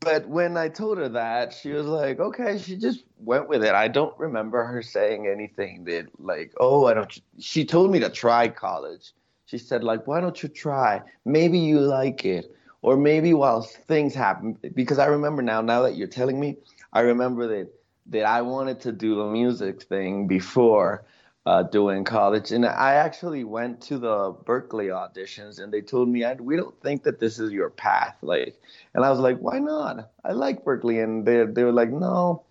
but 0.02 0.28
when 0.28 0.56
I 0.58 0.70
told 0.70 0.98
her 0.98 1.10
that, 1.10 1.54
she 1.54 1.72
was 1.72 1.86
like, 1.86 2.20
okay, 2.20 2.58
she 2.58 2.78
just 2.78 3.04
went 3.20 3.50
with 3.50 3.64
it. 3.64 3.74
I 3.74 3.88
don't 3.88 4.18
remember 4.18 4.64
her 4.64 4.82
saying 4.82 5.28
anything 5.28 5.84
that, 5.86 6.08
like, 6.20 6.54
oh, 6.60 6.86
I 6.86 6.94
don't. 6.94 7.22
She 7.40 7.66
told 7.66 7.92
me 7.92 8.00
to 8.00 8.10
try 8.10 8.48
college. 8.48 9.14
She 9.46 9.58
said, 9.58 9.84
like, 9.84 10.08
why 10.08 10.22
don't 10.22 10.42
you 10.42 10.50
try? 10.50 11.02
Maybe 11.26 11.60
you 11.60 11.80
like 11.80 12.24
it. 12.24 12.56
Or 12.82 12.96
maybe 12.96 13.34
while 13.34 13.62
things 13.62 14.16
happen, 14.16 14.58
because 14.74 15.00
I 15.00 15.08
remember 15.08 15.42
now, 15.42 15.62
now 15.62 15.82
that 15.82 15.98
you're 15.98 16.08
telling 16.08 16.40
me, 16.40 16.56
I 16.94 17.02
remember 17.02 17.46
that, 17.48 17.68
that 18.06 18.24
I 18.24 18.42
wanted 18.42 18.80
to 18.82 18.94
do 18.94 19.16
the 19.16 19.26
music 19.26 19.84
thing 19.84 20.28
before 20.28 21.04
uh, 21.50 21.64
doing 21.64 22.04
college. 22.04 22.52
And 22.52 22.66
I 22.66 22.96
actually 22.96 23.44
went 23.44 23.82
to 23.84 23.98
the 23.98 24.34
Berklee 24.46 24.92
auditions, 24.92 25.60
and 25.60 25.74
they 25.74 25.82
told 25.82 26.08
me, 26.10 26.24
"We 26.40 26.58
don't 26.58 26.80
think 26.82 27.04
that 27.04 27.20
this 27.20 27.40
is 27.40 27.52
your 27.52 27.72
path." 27.72 28.18
Like, 28.22 28.62
and 28.94 29.04
I 29.04 29.10
was 29.10 29.20
like, 29.20 29.40
"Why 29.40 29.60
not? 29.60 30.12
I 30.24 30.34
like 30.34 30.64
Berklee," 30.64 31.04
And 31.04 31.26
they 31.26 31.46
they 31.46 31.64
were 31.64 31.74
like, 31.74 31.92
"No, 31.92 32.44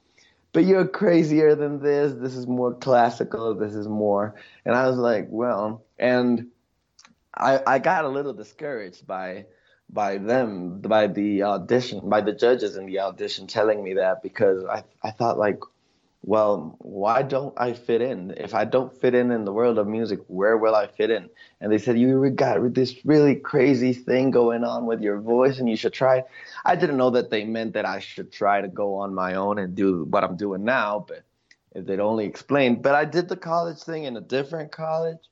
but 0.52 0.64
you're 0.64 0.88
crazier 0.88 1.54
than 1.54 1.80
this. 1.80 2.14
This 2.14 2.36
is 2.36 2.46
more 2.48 2.74
classical. 2.74 3.54
This 3.54 3.74
is 3.74 3.88
more." 3.88 4.34
And 4.64 4.74
I 4.74 4.88
was 4.88 4.98
like, 4.98 5.28
"Well," 5.30 5.84
and 5.98 6.48
I 7.36 7.60
I 7.66 7.78
got 7.80 8.04
a 8.04 8.08
little 8.08 8.34
discouraged 8.34 9.06
by 9.06 9.46
by 9.90 10.18
them 10.18 10.80
by 10.80 11.06
the 11.08 11.44
audition 11.44 12.08
by 12.10 12.20
the 12.22 12.32
judges 12.34 12.76
in 12.76 12.86
the 12.86 13.00
audition 13.00 13.46
telling 13.46 13.82
me 13.84 13.94
that 13.94 14.22
because 14.22 14.64
I 14.64 14.84
I 15.02 15.12
thought 15.12 15.38
like 15.38 15.60
well, 16.22 16.76
why 16.80 17.22
don't 17.22 17.54
I 17.56 17.72
fit 17.72 18.02
in? 18.02 18.34
If 18.36 18.54
I 18.54 18.64
don't 18.64 18.92
fit 18.92 19.14
in 19.14 19.30
in 19.30 19.44
the 19.44 19.52
world 19.52 19.78
of 19.78 19.86
music, 19.86 20.20
where 20.26 20.56
will 20.56 20.74
I 20.74 20.88
fit 20.88 21.10
in? 21.10 21.30
And 21.60 21.72
they 21.72 21.78
said, 21.78 21.98
you 21.98 22.28
got 22.30 22.74
this 22.74 22.96
really 23.04 23.36
crazy 23.36 23.92
thing 23.92 24.30
going 24.30 24.64
on 24.64 24.86
with 24.86 25.00
your 25.00 25.20
voice 25.20 25.58
and 25.58 25.68
you 25.68 25.76
should 25.76 25.92
try. 25.92 26.24
I 26.64 26.76
didn't 26.76 26.96
know 26.96 27.10
that 27.10 27.30
they 27.30 27.44
meant 27.44 27.74
that 27.74 27.86
I 27.86 28.00
should 28.00 28.32
try 28.32 28.60
to 28.60 28.68
go 28.68 28.96
on 28.96 29.14
my 29.14 29.34
own 29.34 29.58
and 29.58 29.74
do 29.74 30.04
what 30.04 30.24
I'm 30.24 30.36
doing 30.36 30.64
now, 30.64 31.04
but 31.06 31.22
if 31.74 31.86
they'd 31.86 32.00
only 32.00 32.26
explained. 32.26 32.82
But 32.82 32.94
I 32.94 33.04
did 33.04 33.28
the 33.28 33.36
college 33.36 33.78
thing 33.78 34.04
in 34.04 34.16
a 34.16 34.20
different 34.20 34.72
college 34.72 35.30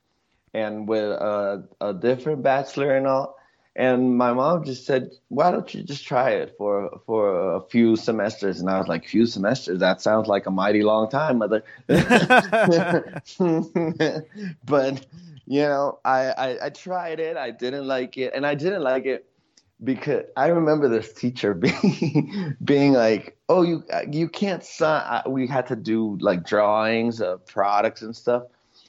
and 0.55 0.89
with 0.89 1.05
a, 1.05 1.65
a 1.81 1.95
different 1.95 2.43
bachelor 2.43 2.97
and 2.97 3.07
all. 3.07 3.36
And 3.77 4.17
my 4.17 4.33
mom 4.33 4.65
just 4.65 4.87
said, 4.87 5.11
"Why 5.29 5.51
don't 5.51 5.73
you 5.75 5.83
just 5.83 6.07
try 6.07 6.31
it 6.31 6.55
for 6.57 6.99
for 7.05 7.57
a 7.57 7.61
few 7.61 7.95
semesters?" 7.97 8.59
And 8.59 8.71
I 8.71 8.79
was 8.79 8.89
like, 8.89 9.05
"Few 9.07 9.27
semesters? 9.27 9.81
That 9.81 10.01
sounds 10.01 10.29
like 10.29 10.47
a 10.47 10.51
mighty 10.51 10.83
long 10.83 11.11
time, 11.11 11.39
mother." 11.39 11.63
but 14.65 15.07
you 15.47 15.61
know, 15.61 15.99
I, 16.07 16.31
I 16.31 16.59
I 16.65 16.71
tried 16.71 17.21
it. 17.21 17.37
I 17.37 17.51
didn't 17.51 17.87
like 17.87 18.17
it, 18.17 18.33
and 18.35 18.47
I 18.47 18.55
didn't 18.55 18.83
like 18.83 19.05
it 19.05 19.27
because 19.85 20.25
I 20.39 20.47
remember 20.47 20.89
this 20.89 21.13
teacher 21.13 21.53
being 21.67 22.57
being 22.65 22.95
like, 22.95 23.37
"Oh, 23.51 23.61
you 23.61 23.85
you 24.11 24.31
can't 24.31 24.65
sign." 24.65 25.23
We 25.27 25.47
had 25.47 25.67
to 25.67 25.77
do 25.77 26.17
like 26.23 26.47
drawings 26.47 27.21
of 27.21 27.45
products 27.45 28.01
and 28.01 28.17
stuff 28.17 28.45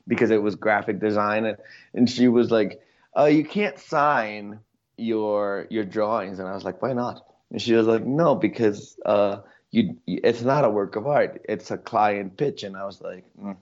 because 0.08 0.32
it 0.32 0.42
was 0.42 0.56
graphic 0.56 1.00
design, 1.00 1.44
and, 1.44 1.58
and 1.94 2.10
she 2.10 2.30
was 2.30 2.52
like, 2.52 2.80
"Oh, 3.16 3.26
you 3.26 3.44
can't 3.44 3.78
sign." 3.78 4.62
Your 4.98 5.68
your 5.70 5.86
drawings. 5.86 6.40
And 6.40 6.48
i 6.48 6.54
was 6.54 6.64
like 6.64 6.82
why 6.82 6.94
not? 6.94 7.26
And 7.52 7.62
she 7.62 7.74
was 7.74 7.88
like 7.88 8.06
no 8.06 8.36
because 8.36 8.98
uh 9.06 9.40
you 9.72 9.98
it's 10.08 10.42
not 10.42 10.66
a 10.66 10.70
work 10.70 10.96
of 10.96 11.08
art. 11.08 11.46
It's 11.48 11.72
a 11.72 11.78
client 11.78 12.38
pitch. 12.38 12.64
And 12.64 12.76
i 12.76 12.86
was 12.86 13.02
like 13.02 13.26
mm. 13.42 13.56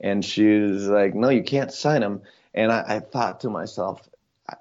and 0.00 0.24
she 0.24 0.46
was 0.46 0.88
like 0.88 1.14
no 1.14 1.28
you 1.28 1.42
can't 1.42 1.72
sign 1.72 2.00
them 2.00 2.22
and 2.54 2.72
I, 2.72 2.84
I 2.88 3.00
thought 3.00 3.40
to 3.40 3.50
myself 3.50 4.08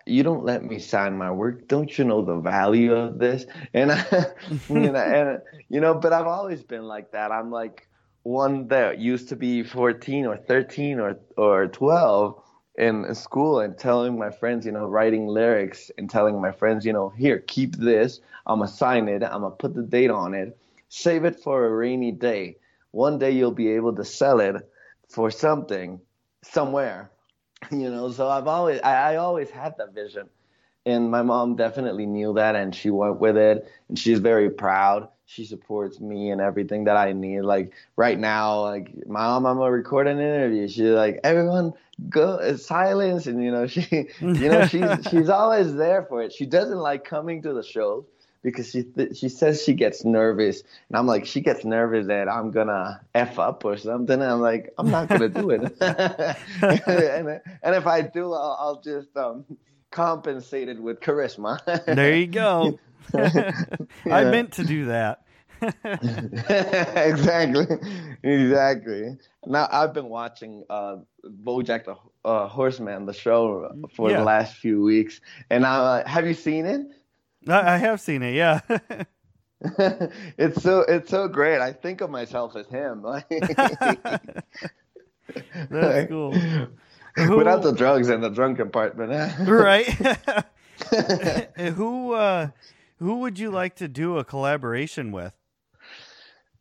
you 0.05 0.23
don't 0.23 0.43
let 0.43 0.63
me 0.63 0.79
sign 0.79 1.17
my 1.17 1.31
work. 1.31 1.67
Don't 1.67 1.97
you 1.97 2.03
know 2.03 2.21
the 2.21 2.35
value 2.35 2.93
of 2.93 3.19
this? 3.19 3.45
And 3.73 3.91
I, 3.93 4.25
you 4.69 4.91
know 4.91 4.95
and 4.95 5.41
you 5.69 5.79
know 5.79 5.93
but 5.93 6.13
i've 6.13 6.27
always 6.27 6.63
been 6.63 6.83
like 6.83 7.11
that. 7.11 7.31
I'm 7.31 7.51
like 7.51 7.87
one 8.23 8.67
that 8.67 8.99
used 8.99 9.29
to 9.29 9.35
be 9.37 9.63
14 9.63 10.25
or 10.25 10.37
13 10.37 10.99
or 10.99 11.17
or 11.37 11.67
12 11.67 12.41
in 12.77 13.13
school 13.15 13.59
and 13.59 13.77
telling 13.77 14.17
my 14.17 14.29
friends, 14.29 14.65
you 14.65 14.71
know, 14.71 14.85
writing 14.85 15.27
lyrics 15.27 15.89
and 15.97 16.09
telling 16.09 16.39
my 16.39 16.51
friends, 16.51 16.85
you 16.85 16.93
know, 16.93 17.09
here, 17.09 17.39
keep 17.39 17.75
this. 17.75 18.19
I'm 18.45 18.59
gonna 18.59 18.71
sign 18.71 19.07
it. 19.07 19.23
I'm 19.23 19.41
gonna 19.41 19.51
put 19.51 19.73
the 19.73 19.81
date 19.81 20.11
on 20.11 20.33
it. 20.33 20.57
Save 20.89 21.25
it 21.25 21.39
for 21.39 21.65
a 21.65 21.69
rainy 21.69 22.11
day. 22.11 22.57
One 22.91 23.17
day 23.17 23.31
you'll 23.31 23.51
be 23.51 23.69
able 23.71 23.95
to 23.95 24.05
sell 24.05 24.39
it 24.39 24.55
for 25.09 25.31
something 25.31 25.99
somewhere. 26.43 27.11
You 27.71 27.89
know, 27.89 28.11
so 28.11 28.29
I've 28.29 28.47
always 28.47 28.79
I, 28.81 29.13
I 29.13 29.15
always 29.15 29.49
had 29.49 29.73
that 29.79 29.91
vision. 29.91 30.29
And 30.85 31.09
my 31.09 31.23
mom 31.23 31.55
definitely 31.55 32.05
knew 32.05 32.35
that 32.35 32.55
and 32.55 32.73
she 32.73 32.91
went 32.91 33.19
with 33.19 33.35
it 33.35 33.67
and 33.89 33.97
she's 33.97 34.19
very 34.19 34.51
proud 34.51 35.09
she 35.27 35.43
supports 35.45 35.99
me 35.99 36.31
and 36.31 36.39
everything 36.39 36.85
that 36.85 36.95
I 36.95 37.11
need. 37.11 37.41
Like 37.41 37.73
right 37.97 38.17
now, 38.17 38.61
like 38.61 39.05
my 39.05 39.19
mom, 39.19 39.45
I'm 39.45 39.57
gonna 39.57 39.71
record 39.71 40.07
an 40.07 40.19
interview. 40.19 40.67
She's 40.69 40.85
like, 40.85 41.19
everyone 41.23 41.73
go 42.09 42.55
silence, 42.55 43.27
and 43.27 43.43
you 43.43 43.51
know 43.51 43.67
she, 43.67 44.07
you 44.21 44.49
know 44.49 44.65
she's 44.65 44.89
she's 45.09 45.29
always 45.29 45.75
there 45.75 46.03
for 46.03 46.23
it. 46.23 46.33
She 46.33 46.45
doesn't 46.45 46.77
like 46.77 47.03
coming 47.03 47.41
to 47.41 47.53
the 47.53 47.61
show 47.61 48.05
because 48.41 48.71
she 48.71 48.83
th- 48.83 49.17
she 49.17 49.27
says 49.27 49.61
she 49.61 49.73
gets 49.73 50.05
nervous, 50.05 50.63
and 50.87 50.97
I'm 50.97 51.07
like, 51.07 51.25
she 51.25 51.41
gets 51.41 51.65
nervous 51.65 52.07
that 52.07 52.29
I'm 52.29 52.51
gonna 52.51 53.01
f 53.13 53.37
up 53.37 53.65
or 53.65 53.75
something. 53.75 54.21
And 54.21 54.31
I'm 54.31 54.39
like, 54.39 54.73
I'm 54.77 54.89
not 54.89 55.09
gonna 55.09 55.27
do 55.27 55.49
it, 55.49 55.75
and, 55.81 57.41
and 57.61 57.75
if 57.75 57.85
I 57.85 58.01
do, 58.01 58.31
I'll, 58.31 58.57
I'll 58.57 58.81
just 58.81 59.15
um 59.17 59.43
compensate 59.91 60.69
it 60.69 60.81
with 60.81 61.01
charisma. 61.01 61.59
there 61.85 62.15
you 62.15 62.27
go. 62.27 62.79
I 64.05 64.23
meant 64.25 64.53
to 64.53 64.63
do 64.63 64.85
that. 64.85 65.23
exactly, 65.83 67.65
exactly. 68.23 69.17
Now 69.45 69.67
I've 69.71 69.93
been 69.93 70.09
watching 70.09 70.63
uh, 70.69 70.97
BoJack 71.25 71.85
the 71.85 71.95
uh, 72.23 72.47
Horseman, 72.47 73.05
the 73.05 73.13
show, 73.13 73.71
for 73.95 74.11
yeah. 74.11 74.17
the 74.17 74.23
last 74.23 74.55
few 74.55 74.81
weeks, 74.81 75.19
and 75.49 75.65
uh, 75.65 76.05
have 76.05 76.27
you 76.27 76.33
seen 76.33 76.65
it? 76.65 76.81
I 77.47 77.77
have 77.77 78.01
seen 78.01 78.21
it. 78.23 78.35
Yeah. 78.35 78.59
it's 80.37 80.61
so 80.61 80.81
it's 80.81 81.09
so 81.09 81.27
great. 81.27 81.59
I 81.59 81.73
think 81.73 82.01
of 82.01 82.09
myself 82.09 82.55
as 82.55 82.67
him. 82.67 83.03
That's 85.69 86.09
cool. 86.09 86.31
Without 87.17 87.63
the 87.63 87.73
drugs 87.75 88.09
and 88.09 88.23
the 88.23 88.29
drunk 88.29 88.57
compartment, 88.57 89.11
right? 89.47 89.87
who 91.73 92.13
uh, 92.13 92.49
who 92.97 93.19
would 93.19 93.39
you 93.39 93.49
like 93.51 93.75
to 93.75 93.87
do 93.87 94.17
a 94.17 94.23
collaboration 94.23 95.11
with? 95.11 95.33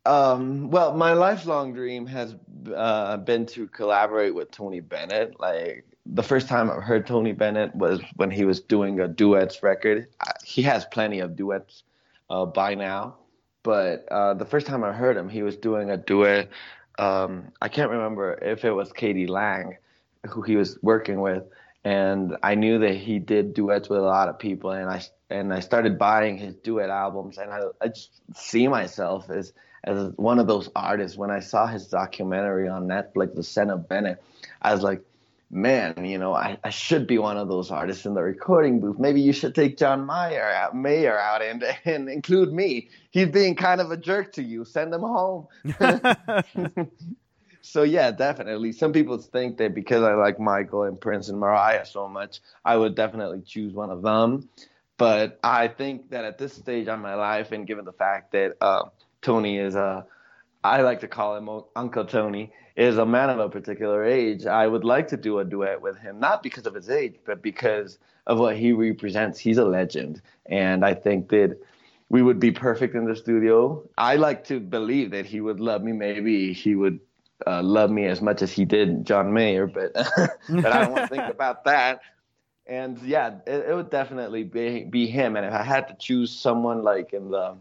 Um, 0.05 0.69
well, 0.69 0.95
my 0.95 1.13
lifelong 1.13 1.73
dream 1.73 2.05
has 2.07 2.35
uh, 2.73 3.17
been 3.17 3.45
to 3.47 3.67
collaborate 3.67 4.33
with 4.33 4.51
Tony 4.51 4.79
Bennett. 4.79 5.39
Like 5.39 5.85
the 6.05 6.23
first 6.23 6.47
time 6.47 6.71
I 6.71 6.75
heard 6.75 7.05
Tony 7.05 7.33
Bennett 7.33 7.75
was 7.75 7.99
when 8.15 8.31
he 8.31 8.45
was 8.45 8.61
doing 8.61 9.01
a 9.01 9.07
duets 9.07 9.61
record. 9.63 10.07
He 10.45 10.61
has 10.61 10.85
plenty 10.85 11.19
of 11.19 11.35
duets 11.35 11.83
uh, 12.29 12.45
by 12.45 12.73
now, 12.75 13.15
but 13.63 14.07
uh, 14.09 14.33
the 14.33 14.45
first 14.45 14.65
time 14.65 14.83
I 14.83 14.93
heard 14.93 15.17
him, 15.17 15.27
he 15.27 15.43
was 15.43 15.57
doing 15.57 15.91
a 15.91 15.97
duet. 15.97 16.49
Um, 16.99 17.51
I 17.61 17.67
can't 17.67 17.91
remember 17.91 18.39
if 18.41 18.63
it 18.63 18.71
was 18.71 18.93
k.d. 18.93 19.27
lang, 19.27 19.77
who 20.25 20.41
he 20.41 20.55
was 20.55 20.79
working 20.81 21.19
with, 21.19 21.43
and 21.87 22.35
I 22.43 22.55
knew 22.55 22.79
that 22.79 22.95
he 22.95 23.17
did 23.17 23.53
duets 23.53 23.87
with 23.87 23.99
a 23.99 24.01
lot 24.01 24.27
of 24.27 24.37
people, 24.37 24.71
and 24.71 24.89
I 24.89 25.01
and 25.29 25.53
I 25.53 25.61
started 25.61 25.97
buying 25.97 26.37
his 26.37 26.53
duet 26.55 26.89
albums, 26.89 27.37
and 27.37 27.49
I, 27.49 27.61
I 27.79 27.87
just 27.87 28.11
see 28.35 28.67
myself 28.67 29.29
as 29.29 29.53
as 29.85 30.11
one 30.17 30.37
of 30.37 30.47
those 30.47 30.69
artists. 30.75 31.17
When 31.17 31.31
I 31.31 31.39
saw 31.39 31.65
his 31.65 31.87
documentary 31.87 32.67
on 32.67 32.87
Netflix, 32.87 33.35
The 33.35 33.43
Zen 33.43 33.69
of 33.69 33.87
Bennett, 33.87 34.21
I 34.61 34.73
was 34.73 34.83
like, 34.83 35.01
man, 35.49 36.03
you 36.03 36.17
know, 36.17 36.33
I, 36.33 36.57
I 36.61 36.71
should 36.71 37.07
be 37.07 37.19
one 37.19 37.37
of 37.37 37.47
those 37.47 37.71
artists 37.71 38.05
in 38.05 38.15
the 38.15 38.21
recording 38.21 38.81
booth. 38.81 38.99
Maybe 38.99 39.21
you 39.21 39.31
should 39.31 39.55
take 39.55 39.77
John 39.77 40.05
Mayer 40.05 40.43
out, 40.43 40.75
Mayer 40.75 41.17
out 41.17 41.41
and 41.41 41.63
and 41.85 42.09
include 42.09 42.51
me. 42.51 42.89
He's 43.11 43.29
being 43.29 43.55
kind 43.55 43.79
of 43.79 43.91
a 43.91 43.97
jerk 43.97 44.33
to 44.33 44.43
you. 44.43 44.65
Send 44.65 44.93
him 44.93 45.03
home. 45.03 45.47
so 47.67 47.83
yeah, 47.83 48.11
definitely. 48.11 48.71
Some 48.71 48.93
people 48.93 49.17
think 49.17 49.57
that 49.57 49.75
because 49.75 50.03
I 50.03 50.13
like 50.13 50.39
Michael 50.39 50.83
and 50.83 50.99
Prince 50.99 51.27
and 51.29 51.39
Mariah 51.39 51.85
so 51.85 52.07
much, 52.07 52.39
I 52.63 52.77
would 52.77 52.95
definitely 52.95 53.41
choose 53.45 53.73
one 53.73 53.89
of 53.89 54.01
them. 54.01 54.47
But 54.97 55.39
I 55.43 55.67
think 55.67 56.09
that 56.11 56.23
at 56.23 56.37
this 56.37 56.53
stage 56.53 56.87
of 56.87 56.99
my 56.99 57.15
life, 57.15 57.51
and 57.51 57.67
given 57.67 57.85
the 57.85 57.91
fact 57.91 58.31
that 58.31 58.55
uh, 58.61 58.85
Tony 59.21 59.57
is 59.57 59.75
a, 59.75 60.05
I 60.63 60.81
like 60.81 61.01
to 61.01 61.07
call 61.07 61.35
him 61.35 61.49
Uncle 61.75 62.05
Tony, 62.05 62.51
is 62.75 62.97
a 62.97 63.05
man 63.05 63.29
of 63.29 63.39
a 63.39 63.49
particular 63.49 64.03
age, 64.03 64.45
I 64.45 64.65
would 64.65 64.83
like 64.83 65.09
to 65.09 65.17
do 65.17 65.39
a 65.39 65.45
duet 65.45 65.81
with 65.81 65.97
him, 65.97 66.19
not 66.19 66.43
because 66.43 66.65
of 66.65 66.73
his 66.73 66.89
age, 66.89 67.15
but 67.25 67.41
because 67.41 67.99
of 68.25 68.39
what 68.39 68.55
he 68.55 68.71
represents. 68.71 69.39
He's 69.39 69.57
a 69.57 69.65
legend, 69.65 70.21
and 70.45 70.85
I 70.85 70.93
think 70.93 71.29
that 71.29 71.59
we 72.09 72.21
would 72.21 72.39
be 72.39 72.51
perfect 72.51 72.95
in 72.95 73.05
the 73.05 73.15
studio. 73.15 73.83
I 73.97 74.15
like 74.15 74.45
to 74.45 74.59
believe 74.59 75.11
that 75.11 75.25
he 75.25 75.41
would 75.41 75.59
love 75.59 75.83
me. 75.83 75.91
Maybe 75.91 76.53
he 76.53 76.75
would 76.75 76.99
uh, 77.45 77.61
love 77.61 77.91
me 77.91 78.05
as 78.05 78.21
much 78.21 78.41
as 78.41 78.51
he 78.51 78.65
did 78.65 79.05
John 79.05 79.33
Mayer, 79.33 79.67
but 79.67 79.93
but 80.49 80.65
I 80.65 80.83
don't 80.83 80.91
want 80.91 81.09
to 81.09 81.15
think 81.15 81.29
about 81.31 81.65
that. 81.65 82.01
And 82.65 83.01
yeah, 83.03 83.35
it, 83.45 83.69
it, 83.69 83.75
would 83.75 83.89
definitely 83.89 84.43
be 84.43 84.83
be 84.83 85.07
him. 85.07 85.35
And 85.35 85.45
if 85.45 85.53
I 85.53 85.63
had 85.63 85.87
to 85.87 85.95
choose 85.95 86.31
someone 86.31 86.83
like 86.83 87.13
in 87.13 87.31
the 87.31 87.55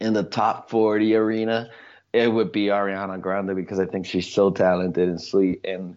in 0.00 0.12
the 0.12 0.24
top 0.24 0.68
forty 0.68 1.14
arena, 1.14 1.70
it 2.12 2.28
would 2.28 2.52
be 2.52 2.66
Ariana 2.66 3.20
Grande 3.20 3.54
because 3.54 3.78
I 3.78 3.86
think 3.86 4.06
she's 4.06 4.30
so 4.30 4.50
talented 4.50 5.08
and 5.08 5.20
sweet, 5.20 5.60
and 5.64 5.96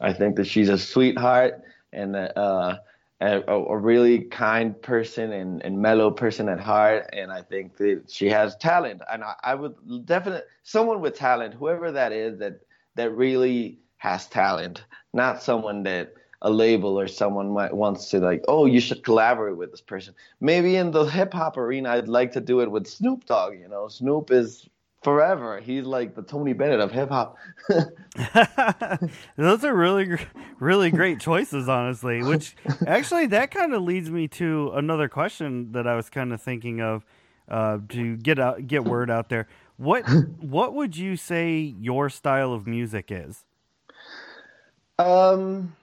I 0.00 0.12
think 0.12 0.36
that 0.36 0.46
she's 0.46 0.68
a 0.68 0.78
sweetheart 0.78 1.62
and 1.92 2.14
uh, 2.14 2.76
a, 3.20 3.40
a, 3.40 3.76
really 3.76 4.20
kind 4.20 4.80
person 4.80 5.32
and, 5.32 5.62
and 5.64 5.78
mellow 5.80 6.10
person 6.10 6.48
at 6.48 6.60
heart. 6.60 7.10
And 7.12 7.32
I 7.32 7.42
think 7.42 7.76
that 7.78 8.04
she 8.08 8.28
has 8.28 8.56
talent. 8.56 9.02
And 9.10 9.24
I, 9.24 9.34
I 9.42 9.54
would 9.54 10.06
definitely, 10.06 10.42
someone 10.62 11.00
with 11.00 11.16
talent, 11.16 11.54
whoever 11.54 11.90
that 11.92 12.12
is, 12.12 12.38
that, 12.38 12.60
that 12.94 13.10
really 13.16 13.80
has 13.96 14.26
talent, 14.26 14.84
not 15.12 15.42
someone 15.42 15.82
that 15.84 16.14
a 16.42 16.50
label 16.50 16.98
or 16.98 17.08
someone 17.08 17.50
might 17.50 17.74
wants 17.74 18.10
to 18.10 18.20
like, 18.20 18.44
oh, 18.46 18.66
you 18.66 18.80
should 18.80 19.02
collaborate 19.02 19.56
with 19.56 19.72
this 19.72 19.80
person. 19.80 20.14
Maybe 20.40 20.76
in 20.76 20.92
the 20.92 21.04
hip 21.04 21.34
hop 21.34 21.56
arena, 21.56 21.90
I'd 21.90 22.06
like 22.06 22.32
to 22.32 22.40
do 22.40 22.60
it 22.60 22.70
with 22.70 22.86
Snoop 22.86 23.24
Dogg. 23.24 23.58
You 23.58 23.68
know, 23.68 23.88
Snoop 23.88 24.30
is 24.30 24.68
forever. 25.02 25.60
He's 25.60 25.84
like 25.84 26.14
the 26.14 26.22
Tony 26.22 26.52
Bennett 26.52 26.80
of 26.80 26.92
hip 26.92 27.08
hop. 27.08 27.36
Those 29.36 29.64
are 29.64 29.74
really, 29.74 30.18
really 30.58 30.90
great 30.90 31.20
choices, 31.20 31.68
honestly. 31.68 32.22
Which 32.22 32.56
actually, 32.86 33.26
that 33.26 33.50
kind 33.50 33.74
of 33.74 33.82
leads 33.82 34.10
me 34.10 34.28
to 34.28 34.72
another 34.74 35.08
question 35.08 35.72
that 35.72 35.86
I 35.86 35.94
was 35.94 36.10
kind 36.10 36.32
of 36.32 36.42
thinking 36.42 36.80
of 36.80 37.04
uh, 37.48 37.78
to 37.90 38.16
get 38.16 38.38
out, 38.38 38.66
get 38.66 38.84
word 38.84 39.10
out 39.10 39.28
there. 39.28 39.48
What, 39.76 40.02
what 40.40 40.74
would 40.74 40.96
you 40.96 41.16
say 41.16 41.74
your 41.80 42.08
style 42.08 42.52
of 42.52 42.66
music 42.66 43.06
is? 43.10 43.44
Um, 44.98 45.76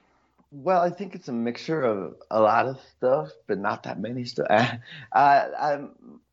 well, 0.62 0.80
I 0.80 0.90
think 0.90 1.14
it's 1.14 1.28
a 1.28 1.32
mixture 1.32 1.82
of 1.82 2.16
a 2.30 2.40
lot 2.40 2.66
of 2.66 2.80
stuff, 2.96 3.30
but 3.46 3.58
not 3.58 3.82
that 3.82 4.00
many 4.00 4.24
stuff. 4.24 4.46
I, 4.50 4.78
I, 5.12 5.80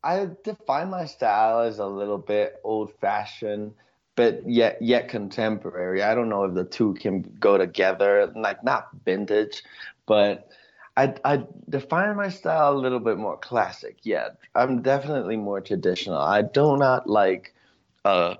I 0.02 0.28
define 0.42 0.88
my 0.88 1.04
style 1.04 1.60
as 1.60 1.78
a 1.78 1.86
little 1.86 2.18
bit 2.18 2.58
old 2.64 2.92
fashioned, 3.00 3.74
but 4.16 4.48
yet 4.48 4.80
yet 4.80 5.08
contemporary. 5.08 6.02
I 6.02 6.14
don't 6.14 6.30
know 6.30 6.44
if 6.44 6.54
the 6.54 6.64
two 6.64 6.94
can 6.94 7.36
go 7.38 7.58
together, 7.58 8.32
like 8.34 8.64
not 8.64 8.88
vintage, 9.04 9.62
but 10.06 10.48
I 10.96 11.14
I 11.24 11.44
define 11.68 12.16
my 12.16 12.30
style 12.30 12.72
a 12.72 12.78
little 12.78 13.00
bit 13.00 13.18
more 13.18 13.36
classic. 13.36 13.98
Yeah, 14.04 14.28
I'm 14.54 14.80
definitely 14.80 15.36
more 15.36 15.60
traditional. 15.60 16.18
I 16.18 16.42
do 16.42 16.76
not 16.78 17.08
like 17.08 17.52
uh 18.06 18.36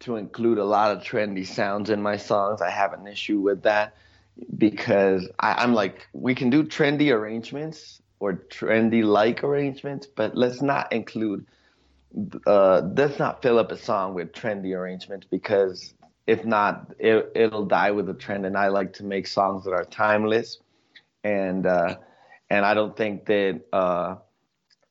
to 0.00 0.16
include 0.16 0.58
a 0.58 0.64
lot 0.64 0.94
of 0.94 1.02
trendy 1.02 1.46
sounds 1.46 1.88
in 1.88 2.02
my 2.02 2.16
songs. 2.18 2.60
I 2.60 2.70
have 2.70 2.92
an 2.92 3.06
issue 3.06 3.38
with 3.38 3.62
that 3.62 3.94
because 4.56 5.28
I, 5.38 5.54
I'm 5.54 5.74
like, 5.74 6.06
we 6.12 6.34
can 6.34 6.50
do 6.50 6.64
trendy 6.64 7.12
arrangements 7.12 8.00
or 8.20 8.34
trendy 8.34 9.04
like 9.04 9.42
arrangements, 9.44 10.06
but 10.06 10.36
let's 10.36 10.62
not 10.62 10.92
include, 10.92 11.46
uh, 12.46 12.82
let's 12.96 13.18
not 13.18 13.42
fill 13.42 13.58
up 13.58 13.72
a 13.72 13.76
song 13.76 14.14
with 14.14 14.32
trendy 14.32 14.76
arrangements 14.76 15.26
because 15.30 15.94
if 16.26 16.44
not, 16.44 16.94
it, 16.98 17.32
it'll 17.34 17.66
die 17.66 17.90
with 17.90 18.06
the 18.06 18.14
trend. 18.14 18.46
And 18.46 18.56
I 18.56 18.68
like 18.68 18.94
to 18.94 19.04
make 19.04 19.26
songs 19.26 19.64
that 19.64 19.72
are 19.72 19.84
timeless, 19.84 20.58
and 21.24 21.66
uh, 21.66 21.96
and 22.48 22.64
I 22.64 22.74
don't 22.74 22.96
think 22.96 23.26
that 23.26 23.62
uh, 23.72 24.16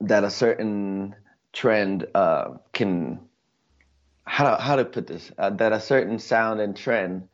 that 0.01 0.23
a 0.23 0.29
certain 0.29 1.15
trend 1.53 2.07
uh, 2.13 2.57
can 2.73 3.19
how 4.25 4.55
to, 4.55 4.61
how 4.61 4.75
to 4.75 4.85
put 4.85 5.07
this 5.07 5.31
uh, 5.37 5.49
that 5.51 5.71
a 5.71 5.79
certain 5.79 6.19
sound 6.19 6.59
and 6.59 6.75
trend 6.75 7.27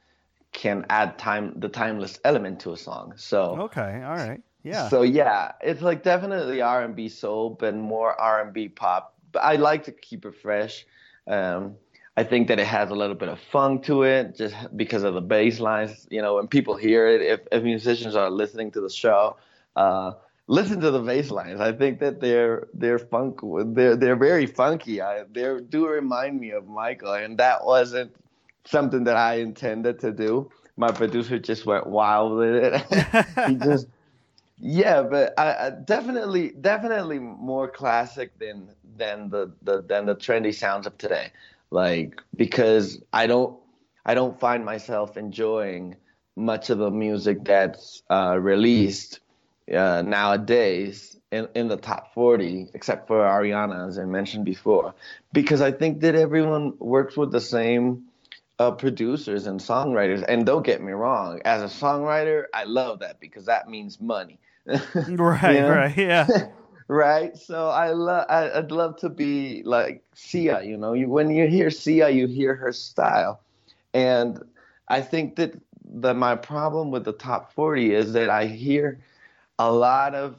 can 0.58 0.84
add 0.89 1.20
time 1.20 1.54
the 1.56 1.70
timeless 1.70 2.20
element 2.26 2.60
to 2.60 2.74
a 2.74 2.78
song. 2.78 3.13
So 3.15 3.39
okay, 3.67 4.02
all 4.04 4.15
right, 4.15 4.41
yeah. 4.63 4.89
So 4.89 5.04
yeah, 5.04 5.52
it's 5.62 5.84
like 5.84 6.02
definitely 6.02 6.62
R 6.62 6.84
and 6.84 6.96
B 6.96 7.10
soul, 7.10 7.52
but 7.52 7.76
more 7.76 8.20
R 8.20 8.41
and 8.41 8.52
B 8.52 8.67
pop. 8.67 9.13
But 9.32 9.43
I 9.43 9.58
like 9.58 9.84
to 9.84 9.91
keep 9.91 10.26
it 10.26 10.34
fresh. 10.34 10.84
Um, 11.28 11.76
I 12.17 12.24
think 12.24 12.48
that 12.48 12.60
it 12.60 12.65
has 12.65 12.89
a 12.89 12.96
little 12.96 13.15
bit 13.15 13.30
of 13.30 13.39
funk 13.39 13.84
to 13.86 14.02
it, 14.02 14.36
just 14.36 14.56
because 14.76 15.04
of 15.04 15.13
the 15.13 15.22
bass 15.22 15.60
lines. 15.60 16.08
You 16.10 16.24
know, 16.24 16.36
when 16.38 16.48
people 16.48 16.76
hear 16.76 17.08
it, 17.08 17.22
if, 17.22 17.41
if 17.52 17.62
musicians 17.62 18.15
are 18.15 18.32
listening 18.32 18.72
to 18.72 18.82
the 18.82 18.89
show, 18.89 19.38
uh, 19.76 20.13
listen 20.48 20.82
to 20.82 20.89
the 20.89 21.02
bass 21.02 21.30
lines. 21.30 21.60
I 21.62 21.72
think 21.72 22.00
that 22.00 22.20
they're 22.20 22.67
they're 22.74 22.98
funk. 22.98 23.41
They're 23.76 23.96
they're 23.96 24.15
very 24.15 24.48
funky. 24.48 25.04
I, 25.04 25.26
they 25.32 25.60
do 25.70 25.88
remind 25.88 26.39
me 26.39 26.50
of 26.50 26.67
Michael, 26.67 27.13
and 27.13 27.38
that 27.38 27.63
wasn't 27.63 28.15
something 28.69 29.06
that 29.06 29.17
I 29.17 29.36
intended 29.36 29.99
to 29.99 30.12
do. 30.12 30.51
My 30.75 30.91
producer 30.91 31.39
just 31.39 31.65
went 31.65 31.88
wild 31.88 32.38
with 32.38 32.56
it. 32.56 33.25
he 33.47 33.56
just, 33.56 33.88
yeah, 34.60 35.01
but 35.01 35.34
I, 35.38 35.67
I, 35.67 35.69
definitely, 35.71 36.49
definitely 36.49 37.19
more 37.19 37.67
classic 37.67 38.38
than 38.39 38.69
than 38.97 39.30
the, 39.30 39.51
the 39.63 39.82
than 39.82 40.06
the 40.06 40.15
trendy 40.15 40.53
sounds 40.53 40.86
of 40.88 40.97
today. 40.97 41.32
Like 41.71 42.21
because 42.36 43.01
I 43.12 43.27
don't, 43.27 43.58
I 44.06 44.13
don't 44.13 44.39
find 44.39 44.63
myself 44.63 45.17
enjoying 45.17 45.95
much 46.36 46.69
of 46.69 46.77
the 46.77 46.91
music 46.91 47.43
that's 47.43 48.03
uh, 48.10 48.38
released 48.39 49.19
uh, 49.73 50.03
nowadays 50.06 51.17
in, 51.32 51.47
in 51.56 51.67
the 51.67 51.77
top 51.77 52.13
40, 52.13 52.69
except 52.73 53.08
for 53.08 53.19
Ariana, 53.19 53.88
as 53.88 53.99
I 53.99 54.06
mentioned 54.06 54.45
before, 54.45 54.93
because 55.34 55.62
I 55.62 55.71
think 55.71 56.01
that 56.01 56.15
everyone 56.15 56.73
works 56.80 57.17
with 57.17 57.32
the 57.32 57.41
same 57.41 58.03
uh, 58.60 58.72
producers 58.72 59.48
and 59.48 59.60
songwriters. 59.60 60.24
And 60.28 60.46
don't 60.46 60.65
get 60.65 60.82
me 60.82 60.91
wrong, 60.91 61.41
as 61.46 61.62
a 61.62 61.65
songwriter, 61.65 62.46
I 62.54 62.63
love 62.63 63.00
that 63.00 63.20
because 63.20 63.46
that 63.46 63.70
means 63.70 64.00
money. 64.00 64.39
right, 64.65 64.80
you 65.56 65.65
right, 65.65 65.98
yeah. 65.98 66.28
right. 66.88 67.38
So 67.38 67.70
I 67.70 67.91
love. 67.91 68.26
I'd 68.30 68.72
love 68.72 68.98
to 68.98 69.10
be 69.10 69.63
like 69.63 70.04
Sia. 70.13 70.63
You 70.63 70.78
know, 70.78 70.93
you, 70.93 71.10
when 71.10 71.30
you 71.30 71.48
hear 71.48 71.70
Sia, 71.70 72.10
you 72.10 72.28
hear 72.28 72.56
her 72.56 72.74
style, 72.74 73.41
and 73.93 74.43
I 74.88 75.02
think 75.02 75.36
that 75.38 75.54
that 76.00 76.15
my 76.15 76.36
problem 76.36 76.91
with 76.91 77.06
the 77.06 77.13
top 77.13 77.54
forty 77.54 77.93
is 77.93 78.13
that 78.13 78.30
I 78.30 78.46
hear 78.46 79.00
a 79.60 79.72
lot 79.72 80.15
of 80.15 80.36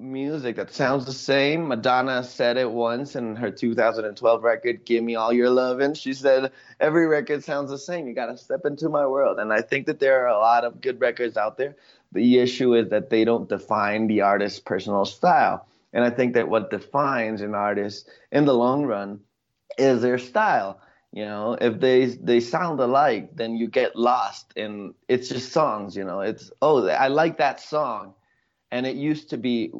music 0.00 0.56
that 0.56 0.72
sounds 0.72 1.04
the 1.04 1.12
same. 1.12 1.68
Madonna 1.68 2.24
said 2.24 2.56
it 2.56 2.70
once 2.70 3.14
in 3.14 3.36
her 3.36 3.50
2012 3.50 4.42
record, 4.42 4.84
Give 4.84 5.04
Me 5.04 5.14
All 5.14 5.32
Your 5.32 5.50
Luvin'. 5.50 5.96
She 5.96 6.14
said, 6.14 6.52
Every 6.80 7.06
record 7.06 7.44
sounds 7.44 7.70
the 7.70 7.78
same. 7.78 8.08
You 8.08 8.14
got 8.14 8.26
to 8.26 8.38
step 8.38 8.64
into 8.64 8.88
my 8.88 9.06
world. 9.06 9.38
And 9.38 9.52
I 9.52 9.60
think 9.60 9.86
that 9.86 10.00
there 10.00 10.24
are 10.24 10.28
a 10.28 10.38
lot 10.38 10.64
of 10.64 10.80
good 10.80 11.00
records 11.00 11.36
out 11.36 11.58
there. 11.58 11.76
The 12.12 12.38
issue 12.38 12.74
is 12.74 12.88
that 12.88 13.10
they 13.10 13.24
don't 13.24 13.48
define 13.48 14.06
the 14.06 14.22
artist's 14.22 14.58
personal 14.58 15.04
style. 15.04 15.66
And 15.92 16.04
I 16.04 16.10
think 16.10 16.34
that 16.34 16.48
what 16.48 16.70
defines 16.70 17.42
an 17.42 17.54
artist 17.54 18.08
in 18.32 18.46
the 18.46 18.54
long 18.54 18.84
run 18.84 19.20
is 19.76 20.02
their 20.02 20.18
style. 20.18 20.80
You 21.12 21.24
know, 21.24 21.58
if 21.60 21.80
they 21.80 22.06
they 22.06 22.38
sound 22.40 22.78
alike, 22.78 23.30
then 23.34 23.56
you 23.56 23.66
get 23.66 23.96
lost 23.96 24.52
and 24.56 24.94
it's 25.08 25.28
just 25.28 25.52
songs, 25.52 25.96
you 25.96 26.04
know. 26.04 26.20
It's 26.20 26.52
oh, 26.62 26.86
I 26.88 27.08
like 27.08 27.38
that 27.38 27.60
song 27.60 28.14
and 28.70 28.86
it 28.86 28.96
used 28.96 29.30
to 29.30 29.36
be 29.38 29.72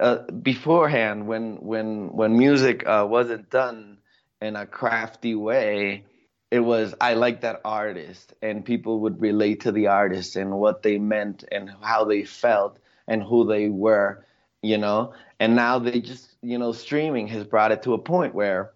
uh, 0.00 0.18
beforehand 0.42 1.26
when 1.26 1.56
when 1.56 2.08
when 2.14 2.36
music 2.36 2.86
uh, 2.86 3.06
wasn't 3.08 3.48
done 3.50 3.98
in 4.40 4.56
a 4.56 4.66
crafty 4.66 5.34
way 5.34 6.04
it 6.50 6.60
was 6.60 6.94
i 7.00 7.14
like 7.14 7.40
that 7.40 7.60
artist 7.64 8.34
and 8.42 8.64
people 8.64 9.00
would 9.00 9.20
relate 9.20 9.60
to 9.60 9.72
the 9.72 9.86
artist 9.88 10.36
and 10.36 10.52
what 10.52 10.82
they 10.82 10.98
meant 10.98 11.44
and 11.50 11.70
how 11.82 12.04
they 12.04 12.24
felt 12.24 12.78
and 13.08 13.22
who 13.22 13.46
they 13.46 13.68
were 13.68 14.24
you 14.62 14.78
know? 14.78 15.12
And 15.40 15.54
now 15.56 15.78
they 15.78 16.00
just 16.00 16.36
you 16.42 16.58
know 16.58 16.72
streaming 16.72 17.28
has 17.28 17.44
brought 17.44 17.72
it 17.72 17.82
to 17.82 17.94
a 17.94 17.98
point 17.98 18.34
where 18.34 18.72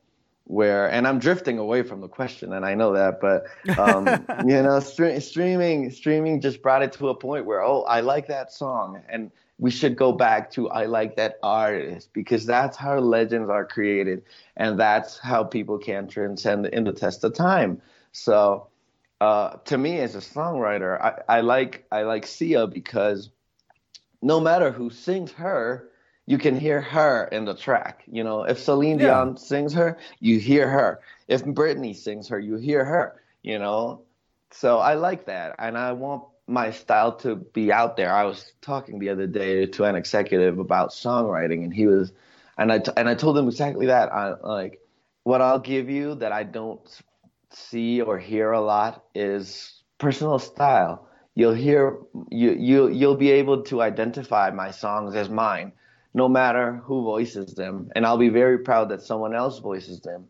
where 0.50 0.90
and 0.90 1.06
i'm 1.06 1.18
drifting 1.18 1.58
away 1.58 1.82
from 1.82 2.00
the 2.00 2.08
question 2.08 2.52
and 2.52 2.66
i 2.66 2.74
know 2.74 2.92
that 2.92 3.20
but 3.20 3.44
um, 3.78 4.06
you 4.46 4.60
know 4.62 4.78
stre- 4.80 5.22
streaming 5.22 5.90
streaming 5.90 6.40
just 6.40 6.60
brought 6.60 6.82
it 6.82 6.92
to 6.92 7.08
a 7.08 7.14
point 7.14 7.46
where 7.46 7.62
oh 7.62 7.82
i 7.82 8.00
like 8.00 8.26
that 8.26 8.52
song 8.52 9.00
and 9.08 9.30
we 9.60 9.70
should 9.70 9.94
go 9.94 10.10
back 10.10 10.50
to 10.52 10.70
I 10.70 10.86
like 10.86 11.16
that 11.16 11.38
artist 11.42 12.14
because 12.14 12.46
that's 12.46 12.78
how 12.78 12.98
legends 12.98 13.50
are 13.50 13.66
created 13.66 14.22
and 14.56 14.80
that's 14.80 15.18
how 15.18 15.44
people 15.44 15.78
can 15.78 16.08
transcend 16.08 16.66
in 16.66 16.84
the 16.84 16.92
test 16.92 17.22
of 17.24 17.34
time. 17.34 17.82
So 18.12 18.68
uh, 19.20 19.56
to 19.66 19.76
me 19.76 20.00
as 20.00 20.14
a 20.14 20.20
songwriter, 20.20 20.98
I, 20.98 21.36
I 21.36 21.40
like 21.42 21.84
I 21.92 22.02
like 22.02 22.26
Sia 22.26 22.66
because 22.66 23.28
no 24.22 24.40
matter 24.40 24.70
who 24.70 24.88
sings 24.88 25.32
her, 25.32 25.89
you 26.30 26.38
can 26.38 26.56
hear 26.56 26.80
her 26.80 27.24
in 27.32 27.44
the 27.44 27.54
track. 27.54 28.04
You 28.06 28.22
know, 28.22 28.44
if 28.44 28.58
Celine 28.60 29.00
Yeah. 29.00 29.06
Dion 29.06 29.36
sings 29.36 29.74
her, 29.74 29.98
you 30.20 30.38
hear 30.38 30.68
her. 30.70 31.00
If 31.26 31.44
Britney 31.44 31.94
sings 31.96 32.28
her, 32.28 32.38
you 32.38 32.56
hear 32.56 32.84
her. 32.84 33.20
You 33.42 33.58
know, 33.58 34.02
so 34.52 34.78
I 34.78 34.94
like 34.94 35.26
that, 35.26 35.56
and 35.58 35.76
I 35.76 35.92
want 35.92 36.24
my 36.46 36.70
style 36.70 37.12
to 37.24 37.36
be 37.36 37.72
out 37.72 37.96
there. 37.96 38.12
I 38.12 38.24
was 38.24 38.52
talking 38.60 38.98
the 39.00 39.08
other 39.10 39.26
day 39.26 39.66
to 39.66 39.84
an 39.84 39.96
executive 39.96 40.58
about 40.58 40.90
songwriting, 40.90 41.64
and 41.64 41.74
he 41.74 41.86
was, 41.86 42.12
and 42.58 42.72
I 42.72 42.78
t- 42.78 42.92
and 42.96 43.08
I 43.08 43.14
told 43.14 43.36
him 43.38 43.48
exactly 43.48 43.86
that. 43.86 44.12
I 44.12 44.34
like 44.42 44.80
what 45.24 45.40
I'll 45.40 45.58
give 45.58 45.88
you 45.90 46.14
that 46.16 46.32
I 46.32 46.44
don't 46.44 46.80
see 47.50 48.00
or 48.02 48.18
hear 48.18 48.52
a 48.52 48.60
lot 48.60 49.04
is 49.14 49.82
personal 49.98 50.38
style. 50.38 51.08
You'll 51.34 51.54
hear 51.54 51.98
you 52.30 52.52
you 52.52 52.88
you'll 52.88 53.16
be 53.16 53.30
able 53.32 53.62
to 53.64 53.82
identify 53.82 54.50
my 54.50 54.70
songs 54.70 55.14
as 55.16 55.28
mine, 55.28 55.72
no 56.12 56.28
matter 56.28 56.80
who 56.84 57.02
voices 57.02 57.54
them, 57.54 57.90
and 57.94 58.04
I'll 58.04 58.18
be 58.18 58.28
very 58.28 58.58
proud 58.58 58.88
that 58.90 59.02
someone 59.02 59.34
else 59.34 59.58
voices 59.58 60.00
them. 60.00 60.28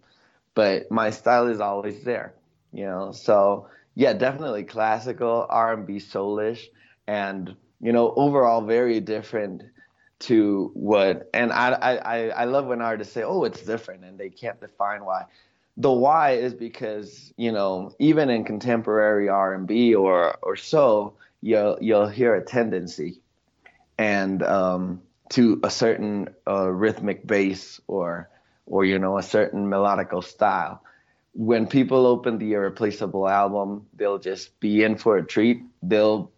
But 0.54 0.90
my 0.90 1.10
style 1.10 1.46
is 1.46 1.60
always 1.60 2.02
there, 2.02 2.34
you 2.72 2.84
know. 2.84 3.12
So 3.12 3.68
yeah, 3.94 4.12
definitely 4.12 4.64
classical 4.64 5.46
R&B, 5.48 5.98
soulish, 5.98 6.64
and 7.06 7.54
you 7.80 7.92
know 7.92 8.12
overall 8.16 8.62
very 8.62 9.00
different 9.00 9.62
to 10.20 10.70
what. 10.74 11.30
And 11.32 11.52
I 11.52 11.70
I 11.72 12.28
I 12.28 12.44
love 12.44 12.66
when 12.66 12.82
artists 12.82 13.14
say, 13.14 13.22
oh, 13.22 13.44
it's 13.44 13.62
different, 13.62 14.04
and 14.04 14.18
they 14.18 14.30
can't 14.30 14.60
define 14.60 15.04
why 15.04 15.26
the 15.76 15.90
why 15.90 16.32
is 16.32 16.52
because 16.52 17.32
you 17.36 17.52
know 17.52 17.94
even 17.98 18.28
in 18.28 18.44
contemporary 18.44 19.28
R&B 19.28 19.94
or 19.94 20.36
or 20.42 20.56
so 20.56 21.14
you'll 21.40 21.78
you'll 21.80 22.08
hear 22.08 22.34
a 22.34 22.44
tendency 22.44 23.20
and 23.96 24.42
um, 24.42 25.00
to 25.30 25.60
a 25.62 25.70
certain 25.70 26.28
uh, 26.46 26.68
rhythmic 26.68 27.26
bass 27.26 27.80
or 27.86 28.28
or 28.66 28.84
you 28.84 28.98
know 28.98 29.18
a 29.18 29.22
certain 29.22 29.66
melodical 29.66 30.22
style 30.22 30.82
when 31.32 31.66
people 31.66 32.06
open 32.06 32.38
the 32.38 32.52
irreplaceable 32.52 33.28
album 33.28 33.86
they'll 33.94 34.18
just 34.18 34.58
be 34.60 34.82
in 34.82 34.96
for 34.96 35.16
a 35.16 35.24
treat 35.24 35.62
they'll 35.82 36.30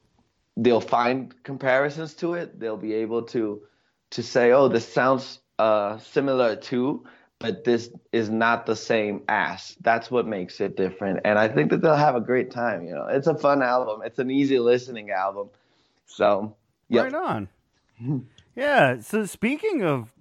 they'll 0.56 0.80
find 0.80 1.34
comparisons 1.42 2.14
to 2.14 2.34
it 2.34 2.58
they'll 2.60 2.76
be 2.76 2.94
able 2.94 3.22
to 3.22 3.62
to 4.10 4.22
say 4.22 4.52
oh 4.52 4.68
this 4.68 4.90
sounds 4.92 5.40
uh, 5.58 5.98
similar 5.98 6.56
to 6.56 7.04
but 7.42 7.64
this 7.64 7.90
is 8.12 8.30
not 8.30 8.66
the 8.66 8.76
same 8.76 9.22
as. 9.28 9.76
That's 9.80 10.12
what 10.12 10.28
makes 10.28 10.60
it 10.60 10.76
different. 10.76 11.22
And 11.24 11.36
I 11.40 11.48
think 11.48 11.70
that 11.70 11.82
they'll 11.82 11.96
have 11.96 12.14
a 12.14 12.20
great 12.20 12.52
time. 12.52 12.86
You 12.86 12.94
know, 12.94 13.06
it's 13.10 13.26
a 13.26 13.34
fun 13.34 13.62
album. 13.62 14.02
It's 14.04 14.20
an 14.20 14.30
easy 14.30 14.60
listening 14.60 15.10
album. 15.10 15.48
So, 16.06 16.54
yeah. 16.88 17.02
Right 17.02 17.14
on. 17.14 17.48
yeah. 18.54 19.00
So 19.00 19.24
speaking 19.24 19.82
of, 19.82 20.12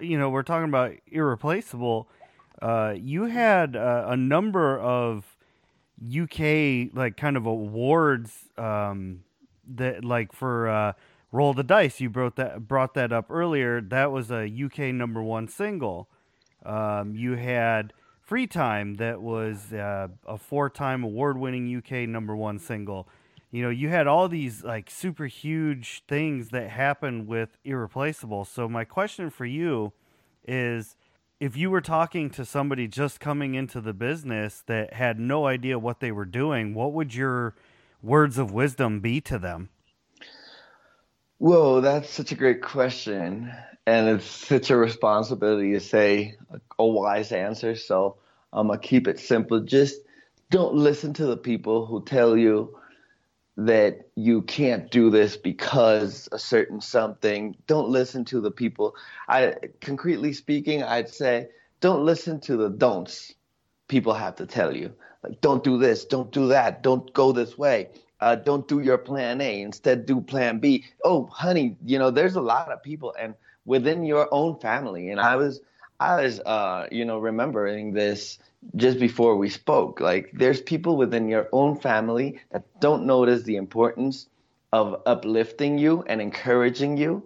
you 0.00 0.18
know, 0.18 0.30
we're 0.30 0.42
talking 0.42 0.68
about 0.68 0.92
irreplaceable. 1.06 2.08
Uh, 2.60 2.94
you 2.96 3.24
had 3.24 3.76
uh, 3.76 4.04
a 4.08 4.16
number 4.16 4.78
of 4.78 5.36
UK 6.06 6.94
like 6.94 7.16
kind 7.16 7.36
of 7.36 7.46
awards 7.46 8.48
um, 8.56 9.24
that 9.74 10.04
like 10.04 10.32
for 10.32 10.68
uh, 10.68 10.92
Roll 11.30 11.54
the 11.54 11.64
Dice. 11.64 12.00
You 12.00 12.10
brought 12.10 12.36
that 12.36 12.68
brought 12.68 12.94
that 12.94 13.12
up 13.12 13.30
earlier. 13.30 13.80
That 13.80 14.12
was 14.12 14.30
a 14.30 14.44
UK 14.44 14.94
number 14.94 15.22
one 15.22 15.48
single. 15.48 16.08
Um, 16.64 17.14
you 17.14 17.34
had 17.34 17.92
Free 18.22 18.46
Time, 18.46 18.94
that 18.94 19.20
was 19.20 19.72
uh, 19.72 20.08
a 20.26 20.38
four 20.38 20.70
time 20.70 21.02
award 21.02 21.36
winning 21.36 21.76
UK 21.76 22.08
number 22.08 22.36
one 22.36 22.58
single. 22.58 23.08
You 23.52 23.62
know, 23.62 23.70
you 23.70 23.90
had 23.90 24.06
all 24.06 24.28
these 24.28 24.64
like 24.64 24.90
super 24.90 25.26
huge 25.26 26.02
things 26.08 26.48
that 26.48 26.70
happened 26.70 27.28
with 27.28 27.58
Irreplaceable. 27.64 28.46
So, 28.46 28.66
my 28.66 28.84
question 28.84 29.28
for 29.28 29.44
you 29.44 29.92
is 30.48 30.96
if 31.38 31.54
you 31.54 31.70
were 31.70 31.82
talking 31.82 32.30
to 32.30 32.46
somebody 32.46 32.88
just 32.88 33.20
coming 33.20 33.54
into 33.54 33.82
the 33.82 33.92
business 33.92 34.62
that 34.68 34.94
had 34.94 35.20
no 35.20 35.46
idea 35.46 35.78
what 35.78 36.00
they 36.00 36.10
were 36.10 36.24
doing, 36.24 36.72
what 36.72 36.94
would 36.94 37.14
your 37.14 37.54
words 38.02 38.38
of 38.38 38.52
wisdom 38.52 39.00
be 39.00 39.20
to 39.20 39.38
them? 39.38 39.68
Whoa, 41.38 41.80
that's 41.80 42.08
such 42.08 42.32
a 42.32 42.36
great 42.36 42.62
question. 42.62 43.52
And 43.86 44.08
it's 44.08 44.24
such 44.24 44.70
a 44.70 44.76
responsibility 44.76 45.72
to 45.72 45.80
say 45.80 46.36
a, 46.78 46.86
wise 46.86 47.32
answer. 47.32 47.74
So 47.74 48.16
I'm 48.52 48.68
going 48.68 48.78
to 48.78 48.86
keep 48.86 49.08
it 49.08 49.18
simple. 49.18 49.60
Just 49.60 49.96
don't 50.50 50.74
listen 50.74 51.12
to 51.14 51.26
the 51.26 51.36
people 51.36 51.84
who 51.84 52.04
tell 52.04 52.36
you 52.36 52.78
that 53.56 54.08
you 54.16 54.42
can't 54.42 54.90
do 54.90 55.10
this 55.10 55.36
because 55.36 56.28
a 56.32 56.38
certain 56.38 56.80
something. 56.80 57.56
Don't 57.66 57.88
listen 57.88 58.24
to 58.26 58.40
the 58.40 58.50
people. 58.50 58.94
I 59.28 59.54
concretely 59.80 60.32
speaking, 60.32 60.82
I'd 60.82 61.08
say 61.08 61.48
don't 61.80 62.04
listen 62.04 62.40
to 62.40 62.56
the 62.56 62.70
don'ts 62.70 63.34
people 63.88 64.14
have 64.14 64.36
to 64.36 64.46
tell 64.46 64.74
you. 64.74 64.92
Like 65.22 65.40
don't 65.40 65.62
do 65.62 65.78
this, 65.78 66.04
don't 66.04 66.32
do 66.32 66.48
that, 66.48 66.82
don't 66.82 67.12
go 67.12 67.32
this 67.32 67.58
way. 67.58 67.90
Uh, 68.20 68.36
don't 68.36 68.68
do 68.68 68.78
your 68.78 68.98
plan 68.98 69.40
A. 69.40 69.62
Instead, 69.62 70.06
do 70.06 70.20
plan 70.20 70.60
B. 70.60 70.84
Oh, 71.04 71.26
honey, 71.26 71.76
you 71.84 71.98
know, 71.98 72.12
there's 72.12 72.36
a 72.36 72.40
lot 72.40 72.70
of 72.70 72.80
people 72.80 73.12
and 73.18 73.34
within 73.64 74.04
your 74.04 74.28
own 74.32 74.60
family. 74.60 75.10
And 75.10 75.20
I 75.20 75.34
was, 75.34 75.60
I 76.02 76.22
was, 76.22 76.40
uh, 76.40 76.88
you 76.90 77.04
know, 77.04 77.18
remembering 77.18 77.92
this 77.92 78.38
just 78.74 78.98
before 78.98 79.36
we 79.36 79.48
spoke. 79.48 80.00
Like, 80.00 80.30
there's 80.32 80.60
people 80.60 80.96
within 80.96 81.28
your 81.28 81.48
own 81.52 81.78
family 81.78 82.40
that 82.50 82.64
don't 82.80 83.06
notice 83.06 83.44
the 83.44 83.56
importance 83.56 84.28
of 84.72 85.00
uplifting 85.06 85.78
you 85.78 86.02
and 86.08 86.20
encouraging 86.20 86.96
you. 86.96 87.22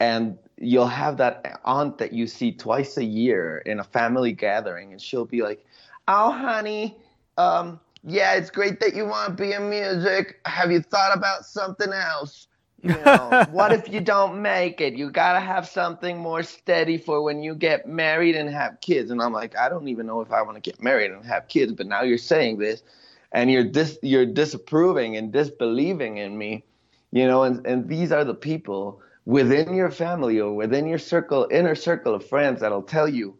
And 0.00 0.38
you'll 0.56 0.86
have 0.86 1.18
that 1.18 1.60
aunt 1.64 1.98
that 1.98 2.14
you 2.14 2.26
see 2.26 2.52
twice 2.52 2.96
a 2.96 3.04
year 3.04 3.58
in 3.58 3.78
a 3.78 3.84
family 3.84 4.32
gathering, 4.32 4.92
and 4.92 5.00
she'll 5.00 5.26
be 5.26 5.42
like, 5.42 5.64
"Oh, 6.08 6.32
honey, 6.32 6.96
um, 7.36 7.78
yeah, 8.04 8.34
it's 8.34 8.50
great 8.50 8.80
that 8.80 8.94
you 8.94 9.04
want 9.06 9.36
to 9.36 9.42
be 9.42 9.52
in 9.52 9.68
music. 9.68 10.40
Have 10.46 10.70
you 10.70 10.80
thought 10.80 11.16
about 11.16 11.44
something 11.44 11.92
else? 11.92 12.46
Know, 12.84 13.40
what 13.50 13.72
if 13.72 13.88
you 13.88 14.00
don't 14.00 14.42
make 14.42 14.80
it? 14.80 14.94
You 14.94 15.10
gotta 15.10 15.40
have 15.40 15.66
something 15.66 16.18
more 16.18 16.42
steady 16.42 16.98
for 16.98 17.22
when 17.22 17.42
you 17.42 17.54
get 17.54 17.88
married 17.88 18.36
and 18.36 18.50
have 18.50 18.80
kids. 18.82 19.10
And 19.10 19.22
I'm 19.22 19.32
like, 19.32 19.56
I 19.56 19.68
don't 19.70 19.88
even 19.88 20.06
know 20.06 20.20
if 20.20 20.32
I 20.32 20.42
want 20.42 20.56
to 20.56 20.60
get 20.60 20.82
married 20.82 21.10
and 21.10 21.24
have 21.24 21.48
kids, 21.48 21.72
but 21.72 21.86
now 21.86 22.02
you're 22.02 22.18
saying 22.18 22.58
this, 22.58 22.82
and 23.32 23.50
you're 23.50 23.64
dis 23.64 23.98
you're 24.02 24.26
disapproving 24.26 25.16
and 25.16 25.32
disbelieving 25.32 26.18
in 26.18 26.36
me, 26.38 26.64
you 27.12 27.26
know. 27.26 27.44
And 27.44 27.66
and 27.66 27.88
these 27.88 28.12
are 28.12 28.24
the 28.24 28.34
people 28.34 29.00
within 29.24 29.74
your 29.74 29.90
family 29.90 30.40
or 30.40 30.54
within 30.54 30.86
your 30.86 30.98
circle, 30.98 31.48
inner 31.50 31.74
circle 31.74 32.14
of 32.14 32.26
friends 32.26 32.60
that'll 32.60 32.82
tell 32.82 33.08
you, 33.08 33.36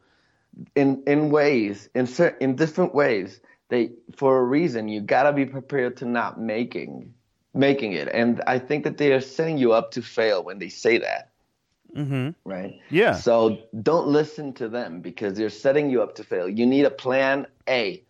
in 0.74 1.02
in 1.06 1.30
ways, 1.30 1.88
in 1.94 2.06
cer- 2.06 2.36
in 2.40 2.56
different 2.56 2.94
ways, 2.94 3.40
they 3.68 3.92
for 4.16 4.38
a 4.38 4.44
reason 4.44 4.88
you 4.88 5.00
gotta 5.00 5.32
be 5.32 5.46
prepared 5.46 5.98
to 5.98 6.06
not 6.06 6.40
making 6.40 7.13
making 7.54 7.92
it. 7.92 8.08
And 8.12 8.42
I 8.46 8.58
think 8.58 8.84
that 8.84 8.98
they 8.98 9.12
are 9.12 9.20
setting 9.20 9.58
you 9.58 9.72
up 9.72 9.92
to 9.92 10.02
fail 10.02 10.42
when 10.44 10.58
they 10.58 10.68
say 10.68 10.98
that. 10.98 11.30
Mm-hmm. 11.96 12.30
Right. 12.44 12.80
Yeah. 12.90 13.12
So 13.12 13.58
don't 13.80 14.08
listen 14.08 14.52
to 14.54 14.68
them 14.68 15.00
because 15.00 15.34
they're 15.34 15.50
setting 15.50 15.90
you 15.90 16.02
up 16.02 16.16
to 16.16 16.24
fail. 16.24 16.48
You 16.48 16.66
need 16.66 16.84
a 16.84 16.90
plan 16.90 17.46
A 17.68 18.02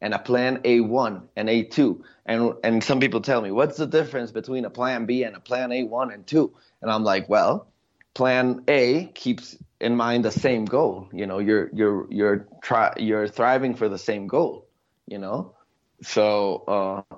and 0.00 0.14
a 0.14 0.18
plan 0.18 0.58
A1 0.58 1.22
and 1.36 1.48
A2. 1.48 2.02
And 2.26 2.54
and 2.62 2.84
some 2.84 3.00
people 3.00 3.22
tell 3.22 3.40
me, 3.40 3.50
what's 3.50 3.78
the 3.78 3.86
difference 3.86 4.30
between 4.30 4.64
a 4.64 4.70
plan 4.70 5.06
B 5.06 5.24
and 5.24 5.34
a 5.34 5.40
plan 5.40 5.70
A1 5.70 6.12
and 6.12 6.26
2? 6.26 6.52
And 6.82 6.90
I'm 6.90 7.02
like, 7.02 7.28
well, 7.28 7.66
plan 8.14 8.62
A 8.68 9.06
keeps 9.06 9.56
in 9.80 9.96
mind 9.96 10.24
the 10.24 10.30
same 10.30 10.66
goal. 10.66 11.08
You 11.12 11.26
know, 11.26 11.38
you're 11.38 11.70
you're 11.72 12.06
you're 12.10 12.46
try 12.62 12.92
you're 12.98 13.28
thriving 13.28 13.74
for 13.74 13.88
the 13.88 13.98
same 13.98 14.26
goal, 14.26 14.66
you 15.06 15.18
know? 15.18 15.54
So 16.02 16.64
uh 16.68 17.16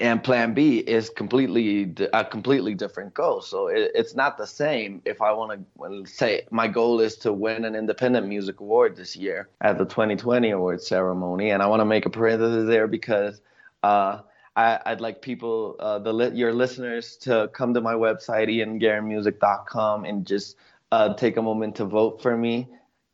and 0.00 0.22
plan 0.22 0.54
b 0.54 0.78
is 0.78 1.10
completely 1.10 1.92
a 2.12 2.24
completely 2.24 2.74
different 2.74 3.14
goal. 3.14 3.40
So 3.40 3.66
it, 3.68 3.90
it's 3.94 4.14
not 4.14 4.38
the 4.38 4.46
same 4.46 5.02
if 5.04 5.20
i 5.20 5.32
want 5.32 5.66
to 5.80 6.06
say 6.06 6.42
my 6.50 6.68
goal 6.68 7.00
is 7.00 7.16
to 7.16 7.32
win 7.32 7.64
an 7.64 7.74
independent 7.74 8.26
music 8.26 8.60
award 8.60 8.96
this 8.96 9.16
year 9.16 9.48
at 9.60 9.78
the 9.78 9.84
2020 9.84 10.50
award 10.50 10.82
ceremony. 10.82 11.50
And 11.50 11.62
i 11.62 11.66
want 11.66 11.80
to 11.80 11.84
make 11.84 12.06
a 12.06 12.10
parenthesis 12.10 12.68
there 12.68 12.86
because 12.86 13.40
uh, 13.82 14.20
I, 14.56 14.90
would 14.90 15.00
like 15.00 15.22
people, 15.22 15.76
uh, 15.78 16.00
the 16.00 16.32
your 16.34 16.52
listeners, 16.52 17.16
to 17.18 17.48
come 17.52 17.74
to 17.74 17.80
my 17.80 17.94
website 17.94 18.48
ianguerinmusic.com 18.48 20.04
and 20.04 20.26
just 20.26 20.56
uh, 20.90 21.14
take 21.14 21.36
a 21.36 21.42
moment 21.42 21.76
to 21.76 21.84
vote 21.84 22.20
for 22.20 22.36
me. 22.36 22.66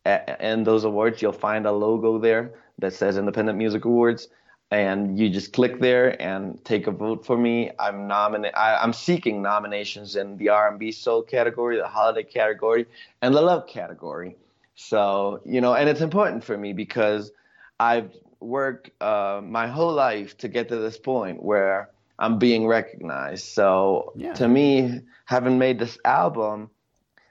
And 0.07 0.67
those 0.67 0.85
awards, 0.85 1.21
you'll 1.21 1.33
find 1.33 1.67
a 1.67 1.73
logo 1.73 2.19
there 2.19 2.55
that 2.79 2.95
says 2.95 3.19
Independent 3.19 3.59
Music 3.59 3.85
Awards 3.85 4.29
and 4.71 5.19
you 5.19 5.29
just 5.31 5.53
click 5.53 5.81
there 5.81 6.21
and 6.21 6.63
take 6.65 6.87
a 6.87 6.91
vote 6.91 7.25
for 7.25 7.37
me. 7.37 7.71
I'm 7.79 8.07
nominate. 8.09 8.53
I'm 8.57 8.93
seeking 8.93 9.43
nominations 9.43 10.17
in 10.17 10.37
the 10.37 10.49
R&B 10.49 10.93
soul 10.93 11.23
category, 11.23 11.77
the 11.77 11.87
holiday 11.87 12.25
category, 12.25 12.87
and 13.23 13.35
the 13.35 13.41
love 13.41 13.67
category. 13.67 14.37
So 14.75 15.41
you 15.45 15.61
know, 15.61 15.75
and 15.75 15.89
it's 15.89 16.01
important 16.01 16.43
for 16.45 16.57
me 16.57 16.73
because 16.73 17.31
I've 17.79 18.11
worked 18.41 18.91
uh, 19.03 19.41
my 19.43 19.67
whole 19.67 19.93
life 19.93 20.37
to 20.39 20.49
get 20.49 20.69
to 20.69 20.77
this 20.77 20.99
point 20.99 21.43
where 21.43 21.91
I'm 22.19 22.39
being 22.39 22.67
recognized. 22.67 23.47
So 23.47 24.13
Yeah. 24.17 24.33
to 24.35 24.49
me, 24.49 25.01
having 25.25 25.59
made 25.59 25.79
this 25.79 25.99
album 26.05 26.71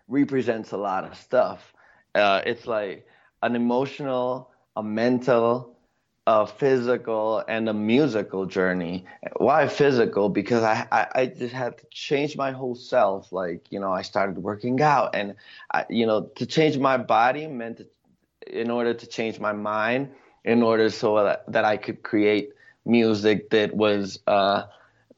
represents 0.08 0.72
a 0.72 0.78
lot 0.78 1.04
of 1.04 1.18
stuff. 1.18 1.74
Uh, 2.16 2.42
it's 2.46 2.68
like 2.68 3.08
an 3.42 3.56
emotional, 3.56 4.52
a 4.76 4.84
mental, 4.84 5.73
a 6.26 6.48
physical, 6.48 7.44
and 7.48 7.68
a 7.68 7.74
musical 7.74 8.46
journey. 8.46 9.06
Why 9.38 9.68
physical? 9.68 10.30
Because 10.30 10.64
I, 10.64 10.88
I, 10.92 11.08
I 11.16 11.26
just 11.26 11.54
had 11.54 11.78
to 11.80 11.86
change 11.92 12.38
my 12.38 12.52
whole 12.52 12.76
self. 12.76 13.32
Like, 13.32 13.66
you 13.72 13.80
know, 13.80 13.92
I 13.92 14.04
started 14.04 14.38
working 14.38 14.82
out, 14.82 15.16
and, 15.16 15.36
I, 15.74 15.86
you 15.90 16.06
know, 16.06 16.24
to 16.36 16.46
change 16.46 16.78
my 16.78 16.98
body 16.98 17.48
meant 17.48 17.78
to, 17.78 17.88
in 18.48 18.70
order 18.72 18.94
to 18.94 19.06
change 19.08 19.40
my 19.40 19.52
mind, 19.54 20.12
in 20.46 20.64
order 20.64 20.90
so 20.90 21.24
that, 21.24 21.52
that 21.52 21.66
I 21.66 21.78
could 21.78 22.04
create 22.04 22.54
music 22.86 23.50
that 23.50 23.76
was 23.76 24.20
uh, 24.28 24.64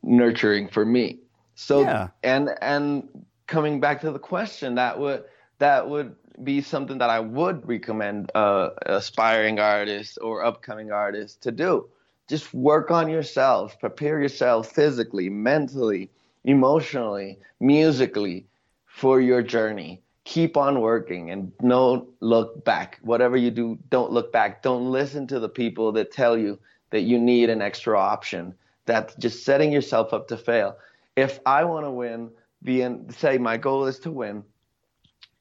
nurturing 0.04 0.68
for 0.68 0.86
me. 0.86 1.20
So 1.56 1.82
Yeah. 1.82 2.10
and 2.24 2.50
and 2.62 3.26
coming 3.48 3.80
back 3.80 4.02
to 4.02 4.12
the 4.12 4.20
question, 4.20 4.76
that 4.76 5.00
would 5.00 5.24
that 5.60 5.90
would 5.90 6.16
be 6.44 6.62
something 6.62 6.98
that 7.00 7.10
I 7.10 7.20
would 7.20 7.68
recommend 7.68 8.32
uh, 8.36 8.70
aspiring 8.86 9.60
artists 9.60 10.18
or 10.18 10.44
upcoming 10.44 10.92
artists 10.92 11.38
to 11.42 11.52
do. 11.52 11.88
Just 12.28 12.54
work 12.54 12.92
on 12.92 13.10
yourself, 13.10 13.80
prepare 13.80 14.20
yourself 14.20 14.72
physically, 14.72 15.30
mentally, 15.30 16.10
emotionally, 16.44 17.40
musically 17.60 18.46
for 18.86 19.22
your 19.22 19.42
journey. 19.42 20.02
Keep 20.24 20.58
on 20.58 20.82
working 20.82 21.30
and 21.30 21.56
don't 21.60 22.10
look 22.20 22.66
back. 22.66 23.00
Whatever 23.04 23.38
you 23.38 23.52
do, 23.52 23.78
don't 23.90 24.12
look 24.12 24.32
back. 24.32 24.64
Don't 24.64 24.92
listen 24.92 25.28
to 25.28 25.40
the 25.40 25.50
people 25.50 25.92
that 25.92 26.12
tell 26.12 26.36
you 26.38 26.58
that 26.90 27.02
you 27.02 27.20
need 27.20 27.50
an 27.50 27.62
extra 27.62 28.00
option. 28.00 28.56
That's 28.86 29.14
just 29.16 29.44
setting 29.44 29.72
yourself 29.72 30.14
up 30.14 30.28
to 30.30 30.38
fail. 30.38 30.78
If 31.16 31.40
I 31.46 31.64
want 31.66 31.86
to 31.86 31.92
win, 31.92 32.32
being 32.64 33.12
say 33.12 33.38
my 33.38 33.58
goal 33.58 33.86
is 33.86 34.00
to 34.00 34.12
win, 34.12 34.44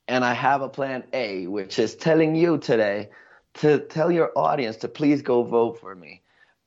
and 0.08 0.24
I 0.24 0.34
have 0.34 0.62
a 0.62 0.68
plan 0.68 1.04
A, 1.12 1.46
which 1.46 1.78
is 1.78 1.94
telling 1.94 2.34
you 2.34 2.58
today 2.58 3.10
to 3.54 3.78
tell 3.78 4.10
your 4.10 4.32
audience 4.36 4.76
to 4.78 4.88
please 4.88 5.22
go 5.22 5.42
vote 5.42 5.80
for 5.80 5.94
me. 5.94 6.22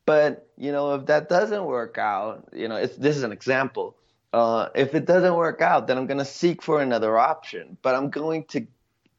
But 0.06 0.48
you 0.58 0.72
know, 0.72 0.96
if 0.96 1.06
that 1.08 1.30
doesn't 1.30 1.66
work 1.66 1.98
out, 1.98 2.48
you 2.54 2.68
know, 2.68 2.86
this 2.86 3.18
is 3.18 3.24
an 3.24 3.32
example. 3.32 3.96
Uh, 4.34 4.70
if 4.76 4.94
it 4.96 5.06
doesn't 5.06 5.36
work 5.36 5.62
out, 5.62 5.88
then 5.88 5.98
I'm 5.98 6.06
going 6.06 6.18
to 6.20 6.26
seek 6.26 6.62
for 6.62 6.82
another 6.82 7.18
option. 7.18 7.78
But 7.82 7.96
I'm 7.96 8.10
going 8.10 8.46
to 8.46 8.68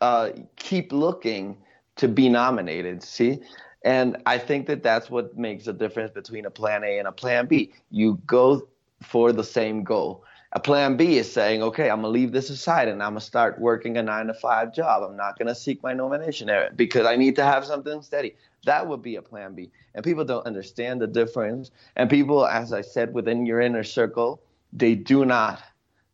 uh, 0.01 0.31
keep 0.57 0.93
looking 0.93 1.59
to 1.97 2.09
be 2.09 2.29
nominated. 2.29 3.03
See, 3.03 3.41
and 3.83 4.17
I 4.27 4.39
think 4.39 4.67
that 4.67 4.83
that's 4.83 5.11
what 5.11 5.37
makes 5.37 5.65
the 5.65 5.73
difference 5.73 6.11
between 6.13 6.47
a 6.47 6.51
plan 6.51 6.85
A 6.85 6.99
and 6.99 7.09
a 7.09 7.13
plan 7.13 7.47
B. 7.47 7.73
You 7.91 8.21
go 8.27 8.69
for 9.03 9.33
the 9.33 9.45
same 9.45 9.85
goal. 9.85 10.25
A 10.53 10.61
plan 10.61 10.97
B 10.97 11.19
is 11.19 11.31
saying, 11.31 11.63
okay, 11.63 11.91
I'm 11.91 11.99
gonna 11.99 12.09
leave 12.09 12.33
this 12.33 12.49
aside 12.49 12.89
and 12.89 13.03
I'm 13.03 13.11
gonna 13.11 13.21
start 13.21 13.61
working 13.61 13.99
a 13.99 14.03
nine 14.03 14.29
to 14.29 14.35
five 14.35 14.73
job. 14.73 15.03
I'm 15.03 15.17
not 15.17 15.39
gonna 15.39 15.55
seek 15.55 15.83
my 15.83 15.93
nomination 15.93 16.51
because 16.75 17.07
I 17.07 17.17
need 17.17 17.37
to 17.37 17.45
have 17.45 17.67
something 17.67 18.01
steady. 18.01 18.35
That 18.65 18.89
would 18.89 19.03
be 19.03 19.17
a 19.17 19.23
plan 19.23 19.55
B. 19.55 19.71
And 19.95 20.03
people 20.03 20.25
don't 20.25 20.47
understand 20.47 21.03
the 21.03 21.07
difference. 21.07 21.71
And 21.97 22.09
people, 22.09 22.47
as 22.47 22.73
I 22.73 22.81
said, 22.81 23.13
within 23.13 23.45
your 23.45 23.61
inner 23.61 23.85
circle, 23.85 24.41
they 24.73 24.95
do 24.95 25.27
not, 25.27 25.63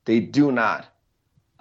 they 0.05 0.20
do 0.20 0.51
not 0.51 0.88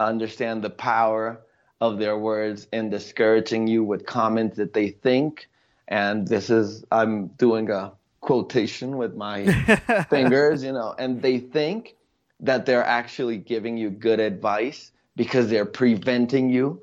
understand 0.00 0.62
the 0.62 0.70
power 0.70 1.40
of 1.80 1.98
their 1.98 2.18
words 2.18 2.66
in 2.72 2.90
discouraging 2.90 3.68
you 3.68 3.84
with 3.84 4.04
comments 4.04 4.56
that 4.56 4.72
they 4.72 4.88
think. 4.88 5.48
And 5.86 6.26
this 6.26 6.50
is, 6.50 6.84
I'm 6.90 7.28
doing 7.28 7.70
a 7.70 7.92
quotation 8.20 8.96
with 8.96 9.14
my 9.14 9.46
fingers, 10.10 10.64
you 10.64 10.72
know, 10.72 10.94
and 10.98 11.22
they 11.22 11.38
think 11.38 11.94
that 12.40 12.66
they're 12.66 12.84
actually 12.84 13.38
giving 13.38 13.76
you 13.76 13.90
good 13.90 14.20
advice 14.20 14.92
because 15.16 15.48
they're 15.48 15.66
preventing 15.66 16.50
you 16.50 16.82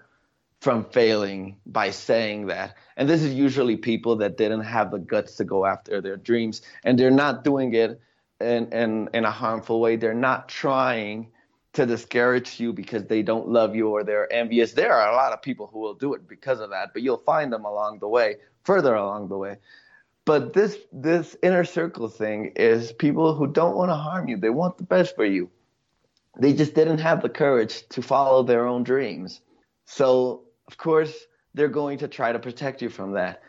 from 0.61 0.85
failing 0.85 1.57
by 1.65 1.89
saying 1.89 2.47
that. 2.47 2.77
And 2.95 3.09
this 3.09 3.23
is 3.23 3.33
usually 3.33 3.77
people 3.77 4.17
that 4.17 4.37
didn't 4.37 4.61
have 4.61 4.91
the 4.91 4.99
guts 4.99 5.35
to 5.37 5.43
go 5.43 5.65
after 5.65 6.01
their 6.01 6.17
dreams 6.17 6.61
and 6.83 6.97
they're 6.97 7.11
not 7.11 7.43
doing 7.43 7.73
it 7.73 7.99
in, 8.39 8.71
in, 8.71 9.09
in 9.13 9.25
a 9.25 9.31
harmful 9.31 9.81
way. 9.81 9.95
They're 9.95 10.13
not 10.13 10.47
trying 10.47 11.31
to 11.73 11.85
discourage 11.85 12.59
you 12.59 12.73
because 12.73 13.05
they 13.05 13.23
don't 13.23 13.47
love 13.47 13.75
you 13.75 13.89
or 13.89 14.03
they're 14.03 14.31
envious. 14.31 14.73
There 14.73 14.93
are 14.93 15.11
a 15.11 15.15
lot 15.15 15.33
of 15.33 15.41
people 15.41 15.67
who 15.67 15.79
will 15.79 15.93
do 15.93 16.13
it 16.13 16.27
because 16.27 16.59
of 16.59 16.69
that, 16.71 16.91
but 16.93 17.01
you'll 17.01 17.17
find 17.17 17.51
them 17.51 17.65
along 17.65 17.99
the 17.99 18.07
way, 18.07 18.37
further 18.63 18.93
along 18.93 19.29
the 19.29 19.37
way. 19.37 19.57
But 20.25 20.53
this 20.53 20.77
this 20.91 21.35
inner 21.41 21.63
circle 21.63 22.07
thing 22.07 22.53
is 22.55 22.91
people 22.91 23.33
who 23.33 23.47
don't 23.47 23.75
want 23.75 23.89
to 23.89 23.95
harm 23.95 24.27
you. 24.27 24.37
They 24.37 24.49
want 24.49 24.77
the 24.77 24.83
best 24.83 25.15
for 25.15 25.25
you. 25.25 25.49
They 26.39 26.53
just 26.53 26.75
didn't 26.75 26.99
have 26.99 27.21
the 27.21 27.29
courage 27.29 27.87
to 27.89 28.01
follow 28.01 28.43
their 28.43 28.65
own 28.65 28.83
dreams. 28.83 29.41
So, 29.85 30.43
of 30.67 30.77
course, 30.77 31.13
they're 31.53 31.67
going 31.67 31.97
to 31.99 32.07
try 32.07 32.31
to 32.31 32.39
protect 32.39 32.81
you 32.81 32.89
from 32.89 33.13
that 33.13 33.41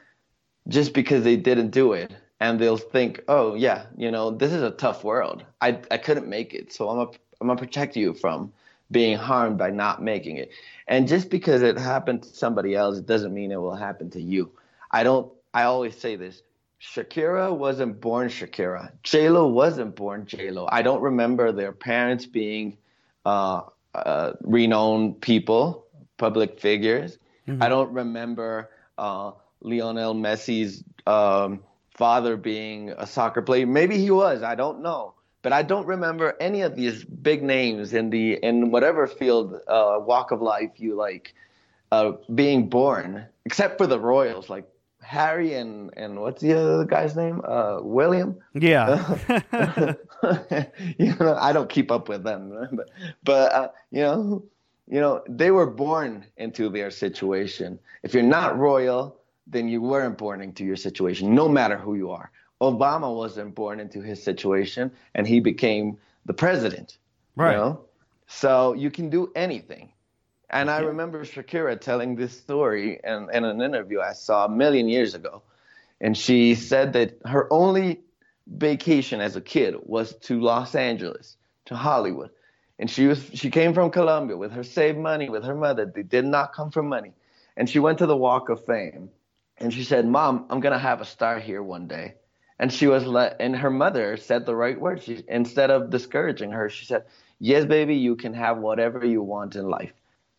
just 0.68 0.92
because 0.92 1.24
they 1.24 1.36
didn't 1.36 1.70
do 1.70 1.92
it. 1.92 2.12
And 2.40 2.58
they'll 2.58 2.76
think, 2.76 3.22
oh, 3.28 3.54
yeah, 3.54 3.86
you 3.96 4.10
know, 4.10 4.32
this 4.32 4.52
is 4.52 4.62
a 4.62 4.72
tough 4.72 5.04
world. 5.04 5.44
I, 5.60 5.78
I 5.92 5.98
couldn't 5.98 6.26
make 6.26 6.54
it. 6.54 6.72
So 6.72 6.88
I'm 6.88 6.96
going 6.96 7.16
I'm 7.40 7.48
to 7.48 7.56
protect 7.56 7.96
you 7.96 8.14
from 8.14 8.52
being 8.90 9.16
harmed 9.16 9.58
by 9.58 9.70
not 9.70 10.02
making 10.02 10.38
it. 10.38 10.50
And 10.88 11.06
just 11.06 11.30
because 11.30 11.62
it 11.62 11.78
happened 11.78 12.24
to 12.24 12.28
somebody 12.30 12.74
else, 12.74 12.98
doesn't 13.00 13.32
mean 13.32 13.52
it 13.52 13.60
will 13.60 13.76
happen 13.76 14.10
to 14.10 14.20
you. 14.20 14.50
I 14.90 15.04
don't, 15.04 15.32
I 15.54 15.62
always 15.64 15.96
say 15.96 16.16
this. 16.16 16.42
Shakira 16.82 17.56
wasn't 17.56 18.00
born 18.00 18.28
Shakira. 18.28 18.90
J-Lo 19.04 19.46
wasn't 19.46 19.94
born 19.94 20.26
J-Lo. 20.26 20.68
I 20.70 20.82
don't 20.82 21.00
remember 21.00 21.52
their 21.52 21.72
parents 21.72 22.26
being 22.26 22.76
uh, 23.24 23.62
uh, 23.94 24.32
renowned 24.42 25.20
people, 25.20 25.86
public 26.16 26.58
figures. 26.58 27.18
I 27.60 27.68
don't 27.68 27.92
remember 27.92 28.70
uh, 28.98 29.32
Lionel 29.60 30.14
Messi's 30.14 30.84
um, 31.06 31.60
father 31.94 32.36
being 32.36 32.90
a 32.90 33.06
soccer 33.06 33.42
player. 33.42 33.66
Maybe 33.66 33.98
he 33.98 34.10
was. 34.10 34.42
I 34.42 34.54
don't 34.54 34.82
know. 34.82 35.14
But 35.42 35.52
I 35.52 35.62
don't 35.62 35.86
remember 35.86 36.36
any 36.40 36.62
of 36.62 36.76
these 36.76 37.04
big 37.04 37.42
names 37.42 37.94
in 37.94 38.10
the 38.10 38.34
in 38.34 38.70
whatever 38.70 39.08
field 39.08 39.60
uh, 39.66 39.98
walk 40.00 40.30
of 40.30 40.40
life 40.40 40.70
you 40.76 40.94
like 40.94 41.34
uh, 41.90 42.12
being 42.32 42.68
born, 42.68 43.26
except 43.44 43.76
for 43.76 43.88
the 43.88 43.98
royals 43.98 44.48
like 44.48 44.68
Harry 45.02 45.54
and 45.54 45.90
and 45.96 46.20
what's 46.20 46.40
the 46.40 46.54
other 46.54 46.84
guy's 46.84 47.16
name? 47.16 47.42
Uh, 47.44 47.78
William. 47.82 48.38
yeah. 48.54 49.16
you 50.98 51.14
know, 51.18 51.36
I 51.38 51.52
don't 51.52 51.68
keep 51.68 51.90
up 51.90 52.08
with 52.08 52.24
them, 52.24 52.68
but 52.72 52.90
but 53.24 53.52
uh, 53.52 53.68
you 53.90 54.02
know, 54.02 54.44
you 54.88 55.00
know, 55.00 55.22
they 55.28 55.50
were 55.50 55.66
born 55.66 56.24
into 56.36 56.68
their 56.68 56.90
situation. 56.90 57.78
If 58.02 58.14
you're 58.14 58.22
not 58.22 58.58
royal, 58.58 59.16
then 59.46 59.68
you 59.68 59.80
weren't 59.82 60.18
born 60.18 60.40
into 60.40 60.64
your 60.64 60.76
situation, 60.76 61.34
no 61.34 61.48
matter 61.48 61.76
who 61.76 61.94
you 61.94 62.10
are. 62.10 62.30
Obama 62.60 63.14
wasn't 63.14 63.54
born 63.54 63.80
into 63.80 64.00
his 64.00 64.22
situation, 64.22 64.92
and 65.14 65.26
he 65.26 65.40
became 65.40 65.98
the 66.26 66.32
president. 66.32 66.98
Right. 67.34 67.52
You 67.52 67.56
know? 67.58 67.80
So 68.28 68.72
you 68.74 68.90
can 68.90 69.10
do 69.10 69.32
anything. 69.34 69.92
And 70.52 70.70
I 70.70 70.80
remember 70.80 71.24
Shakira 71.24 71.80
telling 71.80 72.14
this 72.14 72.38
story 72.38 73.00
in, 73.02 73.28
in 73.32 73.44
an 73.44 73.62
interview 73.62 74.00
I 74.00 74.12
saw 74.12 74.44
a 74.44 74.50
million 74.50 74.86
years 74.86 75.14
ago. 75.14 75.42
And 75.98 76.16
she 76.16 76.54
said 76.56 76.92
that 76.92 77.18
her 77.24 77.50
only 77.50 78.00
vacation 78.46 79.20
as 79.20 79.34
a 79.34 79.40
kid 79.40 79.76
was 79.82 80.14
to 80.16 80.40
Los 80.40 80.74
Angeles, 80.74 81.36
to 81.66 81.74
Hollywood. 81.74 82.30
And 82.78 82.90
she 82.90 83.06
was 83.06 83.30
she 83.32 83.50
came 83.50 83.72
from 83.72 83.90
Colombia 83.90 84.36
with 84.36 84.52
her 84.52 84.64
saved 84.64 84.98
money 84.98 85.30
with 85.30 85.44
her 85.44 85.54
mother. 85.54 85.86
They 85.86 86.02
did 86.02 86.26
not 86.26 86.52
come 86.52 86.70
from 86.70 86.88
money. 86.88 87.12
And 87.56 87.70
she 87.70 87.78
went 87.78 87.98
to 87.98 88.06
the 88.06 88.16
Walk 88.16 88.48
of 88.50 88.64
Fame. 88.66 89.08
And 89.56 89.72
she 89.72 89.84
said, 89.84 90.06
"Mom, 90.06 90.46
I'm 90.50 90.60
going 90.60 90.72
to 90.72 90.78
have 90.78 91.00
a 91.00 91.04
star 91.04 91.38
here 91.38 91.62
one 91.62 91.86
day." 91.86 92.14
And 92.58 92.72
she 92.72 92.88
was 92.88 93.06
let 93.06 93.36
and 93.40 93.56
her 93.56 93.70
mother 93.70 94.16
said 94.16 94.44
the 94.44 94.56
right 94.56 94.78
word. 94.78 95.02
She 95.02 95.24
instead 95.28 95.70
of 95.70 95.90
discouraging 95.90 96.50
her, 96.50 96.68
she 96.68 96.84
said, 96.84 97.04
"Yes, 97.38 97.64
baby, 97.64 97.96
you 97.96 98.16
can 98.16 98.34
have 98.34 98.58
whatever 98.58 99.06
you 99.06 99.22
want 99.22 99.54
in 99.54 99.68
life." 99.68 99.92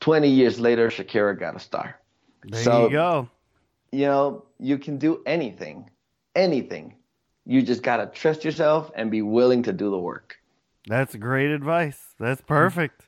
20 0.04 0.28
years 0.28 0.60
later, 0.60 0.90
Shakira 0.90 1.40
got 1.40 1.56
a 1.56 1.60
star. 1.60 1.98
There 2.44 2.62
So- 2.62 2.84
you 2.84 2.90
go. 2.92 3.30
You 3.94 4.06
know, 4.08 4.46
you 4.60 4.78
can 4.78 4.98
do 4.98 5.22
anything, 5.26 5.90
anything. 6.36 6.96
You 7.46 7.62
just 7.62 7.84
got 7.84 7.98
to 7.98 8.08
trust 8.08 8.44
yourself 8.44 8.92
and 8.96 9.10
be 9.10 9.22
willing 9.22 9.64
to 9.64 9.72
do 9.72 9.90
the 9.90 9.98
work. 10.00 10.36
That's 10.88 11.16
great 11.16 11.52
advice. 11.52 12.16
That's 12.20 12.42
perfect. 12.60 13.08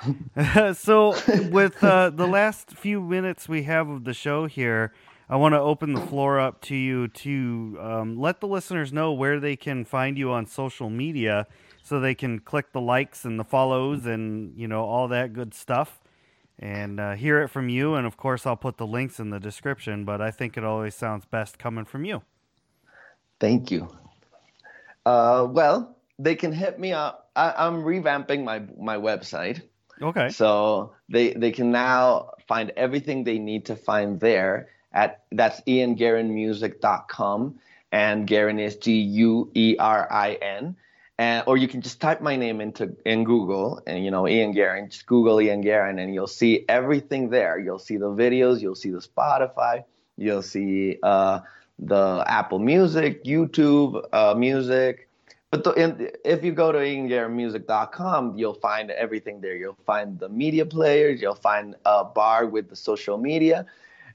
so, 0.72 1.14
with 1.50 1.84
uh, 1.84 2.08
the 2.08 2.26
last 2.26 2.70
few 2.70 3.02
minutes 3.02 3.50
we 3.50 3.64
have 3.64 3.90
of 3.90 4.04
the 4.04 4.14
show 4.14 4.46
here, 4.46 4.94
I 5.28 5.36
want 5.36 5.52
to 5.52 5.60
open 5.60 5.92
the 5.92 6.00
floor 6.00 6.40
up 6.40 6.62
to 6.62 6.74
you 6.74 7.08
to 7.08 7.76
um, 7.82 8.18
let 8.18 8.40
the 8.40 8.46
listeners 8.46 8.94
know 8.94 9.12
where 9.12 9.38
they 9.40 9.56
can 9.56 9.84
find 9.84 10.16
you 10.16 10.30
on 10.30 10.46
social 10.46 10.88
media, 10.88 11.46
so 11.82 12.00
they 12.00 12.14
can 12.14 12.38
click 12.38 12.72
the 12.72 12.80
likes 12.80 13.26
and 13.26 13.38
the 13.38 13.44
follows 13.44 14.06
and 14.06 14.56
you 14.56 14.66
know 14.68 14.84
all 14.84 15.08
that 15.08 15.34
good 15.34 15.52
stuff, 15.52 15.99
and 16.60 17.00
uh, 17.00 17.14
hear 17.14 17.42
it 17.42 17.48
from 17.48 17.68
you. 17.68 17.94
And 17.94 18.06
of 18.06 18.16
course, 18.16 18.46
I'll 18.46 18.56
put 18.56 18.76
the 18.76 18.86
links 18.86 19.18
in 19.18 19.30
the 19.30 19.40
description. 19.40 20.04
But 20.04 20.20
I 20.20 20.30
think 20.30 20.56
it 20.56 20.64
always 20.64 20.94
sounds 20.94 21.24
best 21.24 21.58
coming 21.58 21.84
from 21.84 22.04
you. 22.04 22.22
Thank 23.40 23.70
you. 23.70 23.88
Uh, 25.04 25.48
well, 25.50 25.96
they 26.18 26.36
can 26.36 26.52
hit 26.52 26.78
me 26.78 26.92
up. 26.92 27.30
I, 27.34 27.54
I'm 27.56 27.82
revamping 27.82 28.44
my 28.44 28.62
my 28.78 28.96
website. 28.96 29.62
Okay. 30.00 30.28
So 30.28 30.92
they 31.08 31.32
they 31.32 31.50
can 31.50 31.72
now 31.72 32.32
find 32.46 32.70
everything 32.76 33.24
they 33.24 33.38
need 33.38 33.66
to 33.66 33.76
find 33.76 34.20
there 34.20 34.68
at 34.92 35.24
that's 35.32 35.60
ianguerinmusic.com 35.62 37.58
and 37.92 38.26
Guerin 38.26 38.58
is 38.58 38.76
G 38.76 39.00
U 39.00 39.50
E 39.54 39.76
R 39.78 40.06
I 40.10 40.34
N. 40.34 40.76
And, 41.20 41.44
or 41.46 41.58
you 41.58 41.68
can 41.68 41.82
just 41.82 42.00
type 42.00 42.22
my 42.22 42.36
name 42.36 42.62
into 42.62 42.96
in 43.04 43.24
Google 43.24 43.82
and 43.86 44.02
you 44.02 44.10
know 44.10 44.26
Ian 44.26 44.52
Guerin, 44.52 44.88
just 44.88 45.04
Google 45.04 45.38
Ian 45.38 45.60
Guerin 45.60 45.98
and 45.98 46.14
you'll 46.14 46.26
see 46.26 46.64
everything 46.66 47.28
there. 47.28 47.58
You'll 47.58 47.78
see 47.78 47.98
the 47.98 48.08
videos, 48.08 48.62
you'll 48.62 48.74
see 48.74 48.88
the 48.88 49.00
Spotify, 49.00 49.84
you'll 50.16 50.40
see 50.40 50.96
uh, 51.02 51.40
the 51.78 52.24
Apple 52.26 52.58
Music, 52.58 53.22
YouTube 53.22 54.02
uh, 54.14 54.34
Music. 54.34 55.10
But 55.50 55.62
the, 55.64 55.72
in, 55.72 56.10
if 56.24 56.42
you 56.42 56.52
go 56.52 56.72
to 56.72 56.78
ianguerinmusic.com, 56.78 58.38
you'll 58.38 58.54
find 58.54 58.90
everything 58.90 59.42
there. 59.42 59.56
You'll 59.56 59.76
find 59.84 60.18
the 60.18 60.30
media 60.30 60.64
players, 60.64 61.20
you'll 61.20 61.34
find 61.34 61.74
a 61.84 62.02
bar 62.02 62.46
with 62.46 62.70
the 62.70 62.76
social 62.76 63.18
media. 63.18 63.66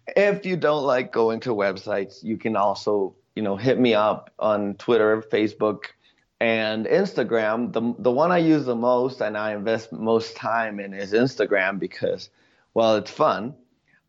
If 0.08 0.44
you 0.44 0.58
don't 0.58 0.84
like 0.84 1.12
going 1.12 1.42
to 1.42 1.52
websites, 1.52 2.24
you 2.24 2.38
can 2.38 2.56
also 2.56 3.14
you 3.36 3.44
know 3.44 3.58
hit 3.58 3.80
me 3.80 3.94
up 3.94 4.32
on 4.40 4.74
Twitter, 4.74 5.22
Facebook, 5.22 5.92
and 6.40 6.86
Instagram. 6.86 7.72
The 7.74 7.96
the 8.00 8.12
one 8.12 8.32
I 8.32 8.40
use 8.40 8.66
the 8.66 8.76
most 8.76 9.22
and 9.22 9.38
I 9.38 9.54
invest 9.54 9.92
most 9.92 10.36
time 10.36 10.80
in 10.80 10.94
is 10.94 11.14
Instagram 11.14 11.80
because, 11.80 12.30
well, 12.74 12.96
it's 12.96 13.12
fun. 13.12 13.56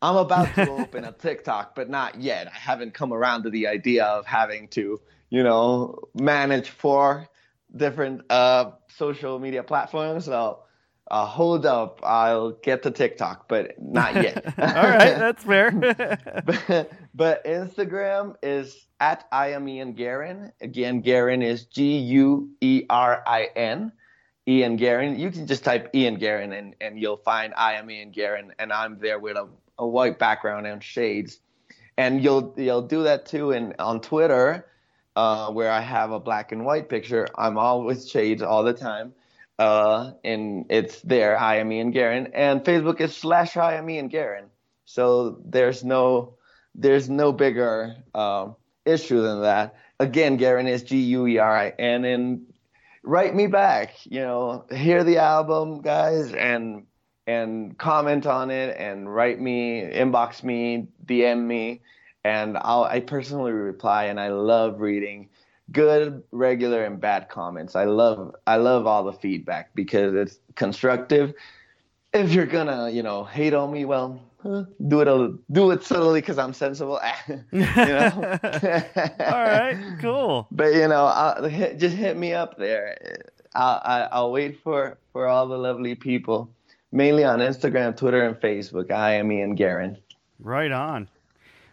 I'm 0.01 0.15
about 0.15 0.53
to 0.55 0.69
open 0.81 1.05
a 1.05 1.11
TikTok, 1.11 1.75
but 1.75 1.89
not 1.89 2.21
yet. 2.21 2.47
I 2.47 2.57
haven't 2.57 2.93
come 2.93 3.13
around 3.13 3.43
to 3.43 3.49
the 3.49 3.67
idea 3.67 4.05
of 4.05 4.25
having 4.25 4.67
to, 4.69 5.01
you 5.29 5.43
know, 5.43 5.99
manage 6.13 6.69
four 6.69 7.27
different 7.75 8.21
uh, 8.29 8.71
social 8.87 9.39
media 9.39 9.63
platforms. 9.63 10.25
So 10.25 10.59
uh, 11.09 11.25
hold 11.25 11.65
up, 11.65 12.01
I'll 12.03 12.51
get 12.51 12.83
to 12.83 12.91
TikTok, 12.91 13.47
but 13.47 13.81
not 13.81 14.15
yet. 14.15 14.45
All 14.57 14.65
right, 14.65 15.17
that's 15.17 15.43
fair. 15.43 15.71
but, 16.45 16.91
but 17.13 17.45
Instagram 17.45 18.35
is 18.43 18.86
at 18.99 19.27
I 19.31 19.49
am 19.49 19.67
Ian 19.67 19.93
Guerin. 19.93 20.51
Again, 20.61 21.01
Guerin 21.01 21.41
is 21.41 21.65
G 21.65 21.97
U 21.99 22.49
E 22.61 22.83
R 22.89 23.23
I 23.25 23.49
N. 23.55 23.91
Ian 24.47 24.77
Guerin. 24.77 25.19
You 25.19 25.29
can 25.29 25.45
just 25.45 25.63
type 25.63 25.89
Ian 25.93 26.15
Guerin 26.15 26.53
and, 26.53 26.75
and 26.79 26.99
you'll 26.99 27.17
find 27.17 27.53
I 27.55 27.73
am 27.73 27.91
Ian 27.91 28.11
Guerin, 28.11 28.53
and 28.57 28.71
I'm 28.71 28.97
there 28.99 29.19
with 29.19 29.35
a, 29.35 29.47
a 29.77 29.85
white 29.85 30.17
background 30.19 30.65
and 30.65 30.81
shades. 30.81 31.39
And 31.97 32.23
you'll 32.23 32.53
you'll 32.57 32.83
do 32.83 33.03
that 33.03 33.25
too 33.25 33.51
in 33.51 33.75
on 33.79 33.99
Twitter, 34.01 34.65
uh, 35.15 35.51
where 35.51 35.71
I 35.71 35.81
have 35.81 36.11
a 36.11 36.19
black 36.19 36.51
and 36.51 36.63
white 36.63 36.87
picture. 36.87 37.27
I'm 37.35 37.55
with 37.83 38.07
shades 38.07 38.41
all 38.41 38.63
the 38.63 38.73
time. 38.73 39.13
Uh, 39.59 40.11
and 40.23 40.67
it's 40.69 41.01
there, 41.01 41.37
I 41.37 41.57
am 41.57 41.71
Ian 41.71 41.91
Guerin. 41.91 42.29
And 42.33 42.63
Facebook 42.63 43.01
is 43.01 43.15
slash 43.17 43.57
I 43.57 43.75
am 43.75 43.89
Ian 43.89 44.07
Guerin. 44.07 44.45
So 44.85 45.41
there's 45.43 45.83
no 45.83 46.35
there's 46.75 47.09
no 47.09 47.33
bigger 47.33 47.95
uh, 48.13 48.49
issue 48.87 49.21
than 49.21 49.41
that. 49.41 49.75
Again, 49.99 50.37
Guerin 50.37 50.67
is 50.67 50.83
G 50.83 50.97
U 50.97 51.27
E 51.27 51.37
R 51.37 51.57
I 51.57 51.69
N 51.77 51.95
and 51.95 52.05
then 52.05 52.47
write 53.03 53.33
me 53.33 53.47
back. 53.47 53.93
You 54.05 54.21
know, 54.21 54.65
hear 54.71 55.03
the 55.03 55.17
album, 55.17 55.81
guys, 55.81 56.33
and 56.33 56.85
and 57.25 57.77
comment 57.77 58.25
on 58.25 58.51
it, 58.51 58.77
and 58.77 59.13
write 59.13 59.39
me, 59.39 59.81
inbox 59.81 60.43
me, 60.43 60.87
DM 61.05 61.45
me, 61.45 61.81
and 62.23 62.57
I'll 62.57 62.83
I 62.83 62.99
personally 62.99 63.51
reply. 63.51 64.05
And 64.05 64.19
I 64.19 64.29
love 64.29 64.79
reading 64.79 65.29
good, 65.71 66.23
regular, 66.31 66.83
and 66.83 66.99
bad 66.99 67.29
comments. 67.29 67.75
I 67.75 67.85
love 67.85 68.35
I 68.45 68.57
love 68.57 68.85
all 68.85 69.03
the 69.03 69.13
feedback 69.13 69.73
because 69.73 70.13
it's 70.13 70.39
constructive. 70.55 71.33
If 72.13 72.31
you're 72.31 72.45
gonna, 72.45 72.89
you 72.89 73.03
know, 73.03 73.23
hate 73.23 73.53
on 73.53 73.71
me, 73.71 73.85
well, 73.85 74.21
do 74.87 75.01
it 75.01 75.07
a, 75.07 75.33
do 75.51 75.71
it 75.71 75.83
subtly 75.83 76.21
because 76.21 76.37
I'm 76.37 76.53
sensible. 76.53 76.99
you 77.27 77.43
know. 77.51 78.39
All 79.19 79.43
right, 79.43 79.97
cool. 80.01 80.47
But 80.51 80.73
you 80.73 80.87
know, 80.87 81.05
I'll, 81.05 81.43
hit, 81.45 81.77
just 81.79 81.95
hit 81.95 82.17
me 82.17 82.33
up 82.33 82.57
there. 82.57 82.97
I'll, 83.55 84.07
I'll 84.11 84.31
wait 84.31 84.61
for 84.63 84.97
for 85.11 85.27
all 85.27 85.47
the 85.47 85.57
lovely 85.57 85.95
people, 85.95 86.49
mainly 86.91 87.23
on 87.23 87.39
Instagram, 87.39 87.97
Twitter, 87.97 88.23
and 88.23 88.35
Facebook. 88.35 88.91
I 88.91 89.13
am 89.13 89.31
Ian 89.31 89.55
Guerin. 89.55 89.97
Right 90.39 90.71
on. 90.71 91.09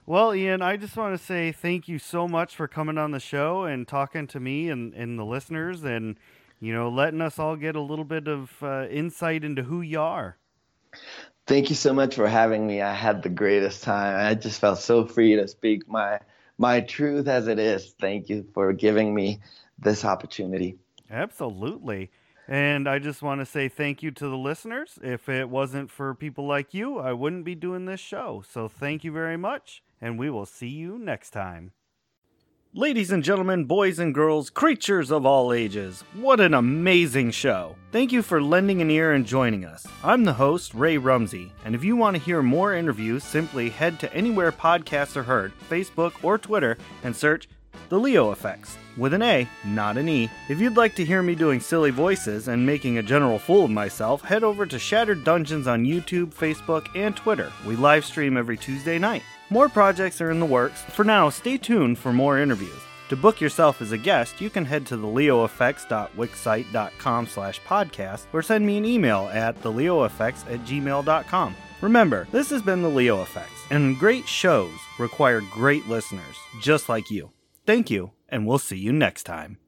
Well, 0.07 0.35
Ian, 0.35 0.61
I 0.61 0.77
just 0.77 0.97
want 0.99 1.19
to 1.19 1.25
say 1.25 1.51
thank 1.51 1.89
you 1.89 1.99
so 1.99 2.29
much 2.29 2.55
for 2.55 2.69
coming 2.69 2.99
on 2.99 3.13
the 3.13 3.21
show 3.21 3.65
and 3.65 3.89
talking 3.89 4.27
to 4.29 4.41
me 4.41 4.69
and, 4.69 4.93
and 4.93 5.19
the 5.19 5.25
listeners 5.25 5.83
and, 5.83 6.19
you 6.61 6.75
know, 6.75 6.91
letting 6.91 7.23
us 7.23 7.39
all 7.39 7.57
get 7.57 7.75
a 7.75 7.81
little 7.81 8.05
bit 8.05 8.29
of 8.29 8.53
uh, 8.63 8.87
insight 8.91 9.45
into 9.45 9.63
who 9.63 9.81
you 9.81 10.01
are. 10.01 10.37
Thank 11.47 11.69
you 11.69 11.77
so 11.77 11.93
much 11.93 12.15
for 12.15 12.27
having 12.27 12.67
me. 12.67 12.81
I 12.81 12.95
had 12.95 13.23
the 13.23 13.29
greatest 13.29 13.83
time. 13.83 14.27
I 14.27 14.35
just 14.35 14.61
felt 14.61 14.79
so 14.79 15.07
free 15.07 15.37
to 15.37 15.47
speak 15.47 15.87
my 15.89 16.21
my 16.57 16.81
truth 16.81 17.29
as 17.29 17.49
it 17.49 17.59
is. 17.59 17.95
Thank 18.01 18.29
you 18.29 18.47
for 18.55 18.73
giving 18.73 19.15
me 19.15 19.41
this 19.79 20.05
opportunity. 20.05 20.79
Absolutely. 21.11 22.11
And 22.47 22.89
I 22.89 22.99
just 22.99 23.23
want 23.23 23.41
to 23.41 23.47
say 23.47 23.69
thank 23.69 24.03
you 24.03 24.11
to 24.13 24.29
the 24.29 24.37
listeners. 24.37 24.99
If 25.03 25.29
it 25.29 25.49
wasn't 25.49 25.91
for 25.91 26.15
people 26.15 26.47
like 26.47 26.75
you, 26.75 26.99
I 26.99 27.13
wouldn't 27.13 27.45
be 27.45 27.55
doing 27.55 27.87
this 27.87 28.01
show. 28.01 28.43
So 28.49 28.69
thank 28.69 29.03
you 29.03 29.13
very 29.13 29.37
much, 29.39 29.83
and 30.01 30.19
we 30.19 30.31
will 30.31 30.47
see 30.47 30.69
you 30.69 30.99
next 30.99 31.31
time. 31.31 31.73
Ladies 32.77 33.13
and 33.13 33.23
gentlemen, 33.23 33.67
boys 33.67 34.01
and 34.01 34.13
girls, 34.13 34.51
creatures 34.51 35.13
of 35.13 35.25
all 35.25 35.53
ages, 35.53 36.03
what 36.15 36.41
an 36.41 36.55
amazing 36.55 37.31
show! 37.31 37.77
Thank 37.93 38.11
you 38.11 38.21
for 38.21 38.43
lending 38.43 38.83
an 38.83 38.91
ear 38.91 39.13
and 39.13 39.25
joining 39.25 39.65
us. 39.65 39.87
I'm 40.03 40.25
the 40.25 40.33
host, 40.33 40.75
Ray 40.75 40.99
Rumsey, 40.99 41.53
and 41.65 41.77
if 41.77 41.85
you 41.85 41.95
want 41.95 42.17
to 42.17 42.23
hear 42.23 42.43
more 42.43 42.75
interviews, 42.75 43.23
simply 43.23 43.71
head 43.71 44.01
to 44.01 44.13
anywhere 44.13 44.51
podcasts 44.51 45.15
are 45.15 45.23
heard, 45.23 45.53
Facebook 45.71 46.15
or 46.25 46.37
Twitter, 46.37 46.77
and 47.05 47.15
search 47.15 47.49
The 47.91 48.01
Leo 48.01 48.33
Affects, 48.33 48.77
with 48.97 49.15
an 49.15 49.23
A, 49.23 49.49
not 49.65 49.97
an 49.97 50.09
E. 50.09 50.29
If 50.49 50.59
you'd 50.59 50.77
like 50.77 50.97
to 50.97 51.05
hear 51.05 51.23
me 51.23 51.37
doing 51.37 51.61
silly 51.61 51.93
voices 51.93 52.49
and 52.49 52.67
making 52.67 52.99
a 52.99 53.05
general 53.05 53.39
fool 53.39 53.67
of 53.67 53.71
myself, 53.71 54.23
head 54.23 54.43
over 54.43 54.67
to 54.67 54.81
Shattered 54.81 55.23
Dungeons 55.23 55.69
on 55.69 55.85
YouTube, 55.85 56.35
Facebook, 56.35 56.89
and 56.97 57.15
Twitter. 57.15 57.53
We 57.65 57.77
live 57.77 58.05
stream 58.05 58.37
every 58.37 58.57
Tuesday 58.57 58.99
night. 58.99 59.23
More 59.55 59.69
projects 59.69 60.21
are 60.21 60.33
in 60.33 60.41
the 60.41 60.47
works. 60.47 60.83
For 60.83 61.05
now, 61.05 61.31
stay 61.31 61.57
tuned 61.57 61.97
for 61.97 62.13
more 62.13 62.41
interviews. 62.41 62.81
To 63.09 63.15
book 63.15 63.41
yourself 63.41 63.81
as 63.81 63.93
a 63.93 63.97
guest, 63.97 64.41
you 64.41 64.51
can 64.51 64.65
head 64.65 64.85
to 64.87 64.97
theleoaffects.wixsite.com 64.97 67.27
slash 67.29 67.61
podcast 67.61 68.27
or 68.33 68.43
send 68.43 68.67
me 68.67 68.79
an 68.79 68.85
email 68.85 69.31
at 69.33 69.63
theleoaffects 69.63 70.53
at 70.53 70.65
gmail.com. 70.65 71.55
Remember, 71.81 72.27
this 72.33 72.51
has 72.51 72.63
been 72.63 72.83
The 72.83 72.89
Leo 72.89 73.21
Affects, 73.21 73.61
and 73.71 73.97
great 73.97 74.27
shows 74.27 74.75
require 74.99 75.41
great 75.53 75.87
listeners, 75.87 76.35
just 76.61 76.89
like 76.89 77.09
you. 77.09 77.31
Thank 77.65 77.93
you, 77.93 78.11
and 78.29 78.49
we'll 78.49 78.59
see 78.59 78.79
you 78.79 78.93
next 78.93 79.23
time. 79.23 79.59